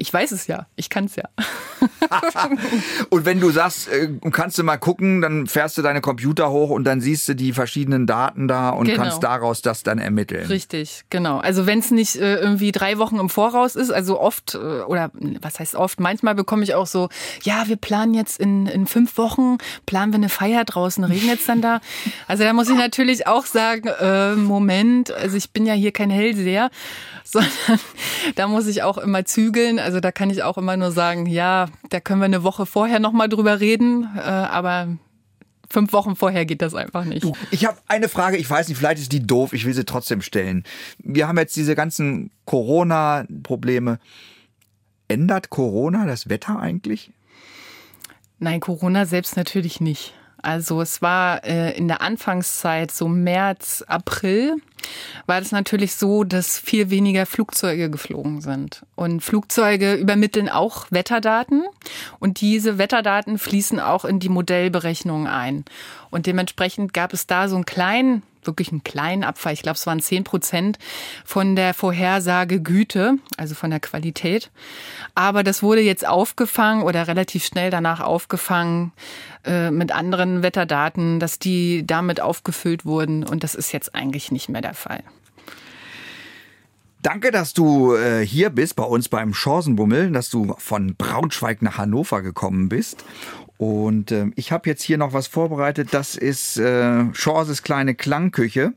ich 0.00 0.10
weiß 0.10 0.32
es 0.32 0.46
ja, 0.46 0.66
ich 0.76 0.88
kann 0.88 1.04
es 1.04 1.16
ja. 1.16 1.24
und 3.10 3.26
wenn 3.26 3.38
du 3.38 3.50
sagst, 3.50 3.88
äh, 3.88 4.08
kannst 4.32 4.56
du 4.56 4.62
mal 4.62 4.78
gucken, 4.78 5.20
dann 5.20 5.46
fährst 5.46 5.76
du 5.76 5.82
deine 5.82 6.00
Computer 6.00 6.50
hoch 6.50 6.70
und 6.70 6.84
dann 6.84 7.02
siehst 7.02 7.28
du 7.28 7.34
die 7.34 7.52
verschiedenen 7.52 8.06
Daten 8.06 8.48
da 8.48 8.70
und 8.70 8.86
genau. 8.86 9.02
kannst 9.02 9.22
daraus 9.22 9.60
das 9.60 9.82
dann 9.82 9.98
ermitteln. 9.98 10.46
Richtig, 10.46 11.04
genau. 11.10 11.38
Also 11.38 11.66
wenn 11.66 11.80
es 11.80 11.90
nicht 11.90 12.16
äh, 12.16 12.36
irgendwie 12.36 12.72
drei 12.72 12.96
Wochen 12.96 13.18
im 13.18 13.28
Voraus 13.28 13.76
ist, 13.76 13.90
also 13.90 14.18
oft, 14.18 14.54
äh, 14.54 14.58
oder 14.58 15.10
was 15.42 15.60
heißt 15.60 15.74
oft, 15.74 16.00
manchmal 16.00 16.34
bekomme 16.34 16.62
ich 16.62 16.74
auch 16.74 16.86
so, 16.86 17.10
ja, 17.42 17.68
wir 17.68 17.76
planen 17.76 18.14
jetzt 18.14 18.40
in, 18.40 18.66
in 18.66 18.86
fünf 18.86 19.18
Wochen, 19.18 19.58
planen 19.84 20.14
wir 20.14 20.18
eine 20.18 20.30
Feier 20.30 20.64
draußen, 20.64 21.04
regnet 21.04 21.40
es 21.40 21.46
dann 21.46 21.60
da? 21.60 21.80
Also 22.26 22.44
da 22.44 22.52
muss 22.52 22.68
ich 22.68 22.76
natürlich 22.76 23.26
auch 23.26 23.44
sagen, 23.44 23.88
äh, 23.88 24.36
Moment, 24.36 25.10
also 25.10 25.36
ich 25.36 25.50
bin 25.50 25.66
ja 25.66 25.74
hier 25.74 25.90
kein 25.90 26.10
Hellseher, 26.10 26.70
sondern 27.24 27.80
da 28.36 28.46
muss 28.46 28.66
ich 28.66 28.82
auch 28.82 28.98
immer 28.98 29.24
zügeln. 29.24 29.78
Also 29.78 29.89
da 29.98 30.12
kann 30.12 30.30
ich 30.30 30.44
auch 30.44 30.58
immer 30.58 30.76
nur 30.76 30.92
sagen, 30.92 31.26
ja, 31.26 31.66
da 31.88 31.98
können 31.98 32.20
wir 32.20 32.26
eine 32.26 32.44
Woche 32.44 32.66
vorher 32.66 33.00
nochmal 33.00 33.28
drüber 33.28 33.58
reden, 33.58 34.08
äh, 34.16 34.20
aber 34.20 34.96
fünf 35.68 35.92
Wochen 35.92 36.14
vorher 36.14 36.44
geht 36.44 36.62
das 36.62 36.74
einfach 36.74 37.04
nicht. 37.04 37.24
Du, 37.24 37.32
ich 37.50 37.64
habe 37.64 37.78
eine 37.88 38.08
Frage, 38.08 38.36
ich 38.36 38.48
weiß 38.48 38.68
nicht, 38.68 38.78
vielleicht 38.78 39.00
ist 39.00 39.12
die 39.12 39.26
doof, 39.26 39.52
ich 39.52 39.64
will 39.64 39.74
sie 39.74 39.84
trotzdem 39.84 40.22
stellen. 40.22 40.64
Wir 40.98 41.26
haben 41.26 41.38
jetzt 41.38 41.56
diese 41.56 41.74
ganzen 41.74 42.30
Corona-Probleme. 42.44 43.98
Ändert 45.08 45.50
Corona 45.50 46.06
das 46.06 46.28
Wetter 46.28 46.60
eigentlich? 46.60 47.10
Nein, 48.38 48.60
Corona 48.60 49.06
selbst 49.06 49.36
natürlich 49.36 49.80
nicht. 49.80 50.14
Also 50.42 50.80
es 50.80 51.02
war 51.02 51.44
äh, 51.44 51.76
in 51.76 51.88
der 51.88 52.00
Anfangszeit, 52.00 52.90
so 52.90 53.08
März, 53.08 53.84
April, 53.86 54.56
war 55.26 55.40
es 55.40 55.52
natürlich 55.52 55.94
so, 55.94 56.24
dass 56.24 56.58
viel 56.58 56.90
weniger 56.90 57.26
Flugzeuge 57.26 57.90
geflogen 57.90 58.40
sind. 58.40 58.84
Und 58.94 59.22
Flugzeuge 59.22 59.94
übermitteln 59.94 60.48
auch 60.48 60.86
Wetterdaten 60.90 61.64
und 62.18 62.40
diese 62.40 62.78
Wetterdaten 62.78 63.38
fließen 63.38 63.80
auch 63.80 64.04
in 64.04 64.20
die 64.20 64.28
Modellberechnungen 64.28 65.26
ein. 65.26 65.64
Und 66.10 66.26
dementsprechend 66.26 66.94
gab 66.94 67.12
es 67.12 67.26
da 67.26 67.48
so 67.48 67.56
einen 67.56 67.66
kleinen 67.66 68.22
wirklich 68.44 68.70
einen 68.70 68.84
kleinen 68.84 69.24
Abfall. 69.24 69.52
Ich 69.52 69.62
glaube, 69.62 69.76
es 69.76 69.86
waren 69.86 70.00
zehn 70.00 70.24
Prozent 70.24 70.78
von 71.24 71.56
der 71.56 71.74
Vorhersagegüte, 71.74 73.16
also 73.36 73.54
von 73.54 73.70
der 73.70 73.80
Qualität. 73.80 74.50
Aber 75.14 75.42
das 75.42 75.62
wurde 75.62 75.80
jetzt 75.80 76.06
aufgefangen 76.06 76.82
oder 76.82 77.08
relativ 77.08 77.44
schnell 77.44 77.70
danach 77.70 78.00
aufgefangen 78.00 78.92
äh, 79.44 79.70
mit 79.70 79.92
anderen 79.92 80.42
Wetterdaten, 80.42 81.20
dass 81.20 81.38
die 81.38 81.86
damit 81.86 82.20
aufgefüllt 82.20 82.84
wurden. 82.84 83.24
Und 83.24 83.44
das 83.44 83.54
ist 83.54 83.72
jetzt 83.72 83.94
eigentlich 83.94 84.32
nicht 84.32 84.48
mehr 84.48 84.62
der 84.62 84.74
Fall. 84.74 85.02
Danke, 87.02 87.30
dass 87.30 87.54
du 87.54 87.94
äh, 87.94 88.26
hier 88.26 88.50
bist 88.50 88.76
bei 88.76 88.84
uns 88.84 89.08
beim 89.08 89.32
Chancenbummel, 89.32 90.10
dass 90.10 90.28
du 90.28 90.54
von 90.58 90.94
Braunschweig 90.96 91.62
nach 91.62 91.78
Hannover 91.78 92.20
gekommen 92.20 92.68
bist. 92.68 93.04
Und 93.60 94.10
äh, 94.10 94.30
ich 94.36 94.52
habe 94.52 94.70
jetzt 94.70 94.82
hier 94.82 94.96
noch 94.96 95.12
was 95.12 95.26
vorbereitet. 95.26 95.88
Das 95.92 96.16
ist 96.16 96.56
äh, 96.56 97.12
Chances 97.12 97.62
kleine 97.62 97.94
Klangküche. 97.94 98.72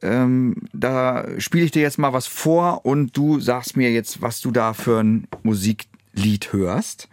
Ähm, 0.00 0.56
da 0.72 1.26
spiele 1.36 1.66
ich 1.66 1.70
dir 1.70 1.82
jetzt 1.82 1.98
mal 1.98 2.14
was 2.14 2.26
vor 2.26 2.86
und 2.86 3.14
du 3.14 3.40
sagst 3.40 3.76
mir 3.76 3.92
jetzt, 3.92 4.22
was 4.22 4.40
du 4.40 4.52
da 4.52 4.72
für 4.72 5.00
ein 5.02 5.28
Musiklied 5.42 6.50
hörst. 6.54 7.10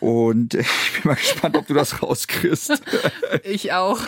Und 0.00 0.54
ich 0.54 0.92
bin 0.94 1.02
mal 1.04 1.14
gespannt, 1.14 1.56
ob 1.56 1.68
du 1.68 1.74
das 1.74 2.02
rauskriegst. 2.02 2.82
Ich 3.44 3.72
auch. 3.72 4.00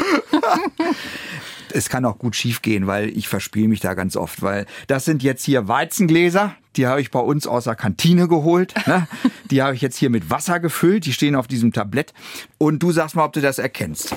es 1.72 1.88
kann 1.88 2.04
auch 2.04 2.18
gut 2.18 2.34
schiefgehen, 2.34 2.88
weil 2.88 3.16
ich 3.16 3.28
verspiele 3.28 3.68
mich 3.68 3.80
da 3.80 3.94
ganz 3.94 4.16
oft, 4.16 4.42
weil 4.42 4.66
das 4.88 5.04
sind 5.04 5.22
jetzt 5.22 5.44
hier 5.44 5.68
Weizengläser, 5.68 6.56
die 6.76 6.86
habe 6.86 7.00
ich 7.00 7.10
bei 7.10 7.20
uns 7.20 7.46
aus 7.46 7.64
der 7.64 7.74
Kantine 7.74 8.28
geholt. 8.28 8.74
Ne? 8.86 9.06
Die 9.50 9.62
habe 9.62 9.74
ich 9.74 9.80
jetzt 9.80 9.96
hier 9.96 10.10
mit 10.10 10.28
Wasser 10.28 10.58
gefüllt, 10.58 11.06
die 11.06 11.12
stehen 11.12 11.36
auf 11.36 11.46
diesem 11.46 11.72
Tablett. 11.72 12.12
Und 12.58 12.82
du 12.82 12.90
sagst 12.90 13.14
mal, 13.14 13.24
ob 13.24 13.32
du 13.32 13.40
das 13.40 13.60
erkennst. 13.60 14.14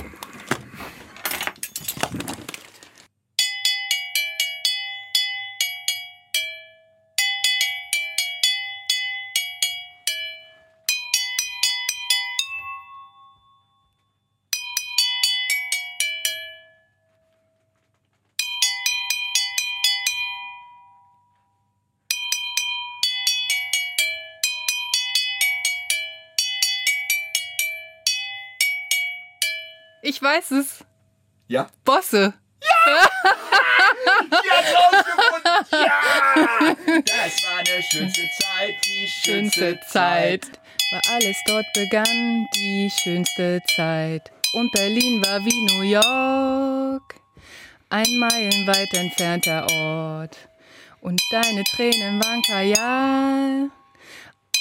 Weiß 30.30 30.52
es. 30.52 30.86
Ja? 31.48 31.68
Bosse. 31.84 32.34
Ja! 32.62 32.80
ja! 35.72 35.90
Das 37.06 37.44
war 37.44 37.58
eine 37.60 37.82
schönste 37.82 38.22
Zeit, 38.40 38.76
die 38.86 39.08
schönste 39.08 39.80
Zeit. 39.88 40.46
War 40.92 41.02
alles 41.16 41.38
dort 41.48 41.66
begann, 41.74 42.48
die 42.56 42.92
schönste 43.02 43.60
Zeit. 43.76 44.32
Und 44.54 44.72
Berlin 44.74 45.24
war 45.26 45.40
wie 45.46 45.66
New 45.66 45.82
York, 45.82 47.16
ein 47.90 48.18
meilenweit 48.20 48.94
entfernter 48.94 49.66
Ort. 49.72 50.38
Und 51.02 51.22
deine 51.32 51.64
Tränen 51.64 52.24
waren 52.24 52.42
Kajal. 52.44 53.72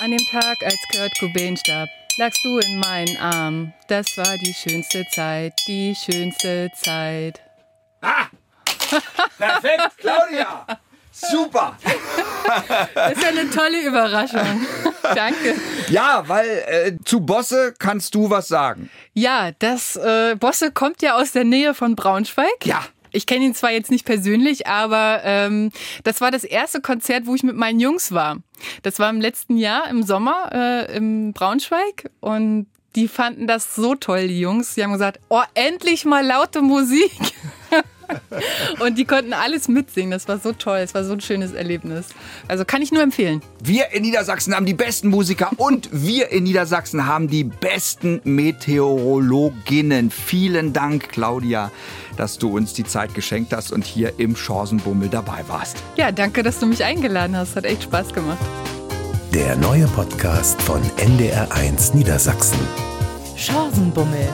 An 0.00 0.10
dem 0.10 0.24
Tag, 0.30 0.62
als 0.62 0.78
Kurt 0.92 1.18
Cobain 1.18 1.56
starb, 1.56 1.88
lagst 2.18 2.44
du 2.44 2.58
in 2.58 2.80
meinen 2.80 3.16
Armen. 3.16 3.72
Das 3.86 4.16
war 4.16 4.36
die 4.38 4.52
schönste 4.52 5.06
Zeit, 5.12 5.54
die 5.68 5.94
schönste 5.94 6.68
Zeit. 6.74 7.40
Ah! 8.02 8.26
Perfekt, 9.38 9.98
Claudia! 9.98 10.66
Super! 11.12 11.76
Das 12.94 13.12
ist 13.12 13.22
ja 13.22 13.28
eine 13.28 13.50
tolle 13.50 13.84
Überraschung. 13.84 14.66
Danke. 15.14 15.54
Ja, 15.88 16.24
weil 16.26 16.48
äh, 16.66 16.92
zu 17.04 17.20
Bosse 17.20 17.74
kannst 17.78 18.14
du 18.14 18.30
was 18.30 18.48
sagen. 18.48 18.90
Ja, 19.14 19.50
das 19.58 19.96
äh, 19.96 20.36
Bosse 20.36 20.70
kommt 20.72 21.02
ja 21.02 21.14
aus 21.16 21.32
der 21.32 21.44
Nähe 21.44 21.74
von 21.74 21.96
Braunschweig. 21.96 22.64
Ja. 22.64 22.84
Ich 23.18 23.26
kenne 23.26 23.46
ihn 23.46 23.54
zwar 23.54 23.72
jetzt 23.72 23.90
nicht 23.90 24.06
persönlich, 24.06 24.68
aber 24.68 25.22
ähm, 25.24 25.72
das 26.04 26.20
war 26.20 26.30
das 26.30 26.44
erste 26.44 26.80
Konzert, 26.80 27.26
wo 27.26 27.34
ich 27.34 27.42
mit 27.42 27.56
meinen 27.56 27.80
Jungs 27.80 28.12
war. 28.12 28.36
Das 28.84 29.00
war 29.00 29.10
im 29.10 29.20
letzten 29.20 29.56
Jahr 29.56 29.90
im 29.90 30.04
Sommer 30.04 30.50
äh, 30.52 30.96
im 30.96 31.32
Braunschweig 31.32 32.10
und 32.20 32.68
die 32.94 33.08
fanden 33.08 33.48
das 33.48 33.74
so 33.74 33.96
toll, 33.96 34.28
die 34.28 34.38
Jungs. 34.38 34.76
Die 34.76 34.84
haben 34.84 34.92
gesagt, 34.92 35.18
oh, 35.30 35.42
endlich 35.54 36.04
mal 36.04 36.24
laute 36.24 36.62
Musik. 36.62 37.10
Und 38.80 38.98
die 38.98 39.04
konnten 39.04 39.32
alles 39.32 39.68
mitsingen. 39.68 40.10
Das 40.10 40.28
war 40.28 40.38
so 40.38 40.52
toll. 40.52 40.78
Es 40.78 40.94
war 40.94 41.04
so 41.04 41.12
ein 41.12 41.20
schönes 41.20 41.52
Erlebnis. 41.52 42.06
Also 42.46 42.64
kann 42.64 42.82
ich 42.82 42.92
nur 42.92 43.02
empfehlen. 43.02 43.42
Wir 43.62 43.92
in 43.92 44.02
Niedersachsen 44.02 44.54
haben 44.54 44.66
die 44.66 44.74
besten 44.74 45.08
Musiker 45.08 45.50
und 45.56 45.88
wir 45.92 46.30
in 46.30 46.44
Niedersachsen 46.44 47.06
haben 47.06 47.28
die 47.28 47.44
besten 47.44 48.20
Meteorologinnen. 48.24 50.10
Vielen 50.10 50.72
Dank, 50.72 51.10
Claudia, 51.10 51.70
dass 52.16 52.38
du 52.38 52.56
uns 52.56 52.72
die 52.72 52.84
Zeit 52.84 53.14
geschenkt 53.14 53.52
hast 53.52 53.72
und 53.72 53.84
hier 53.84 54.18
im 54.18 54.36
Chancenbummel 54.36 55.08
dabei 55.08 55.44
warst. 55.48 55.76
Ja, 55.96 56.12
danke, 56.12 56.42
dass 56.42 56.58
du 56.58 56.66
mich 56.66 56.84
eingeladen 56.84 57.36
hast. 57.36 57.56
Hat 57.56 57.64
echt 57.64 57.84
Spaß 57.84 58.12
gemacht. 58.12 58.38
Der 59.34 59.56
neue 59.56 59.86
Podcast 59.88 60.60
von 60.62 60.80
NDR1 60.96 61.94
Niedersachsen. 61.94 62.58
Chancenbummel 63.36 64.28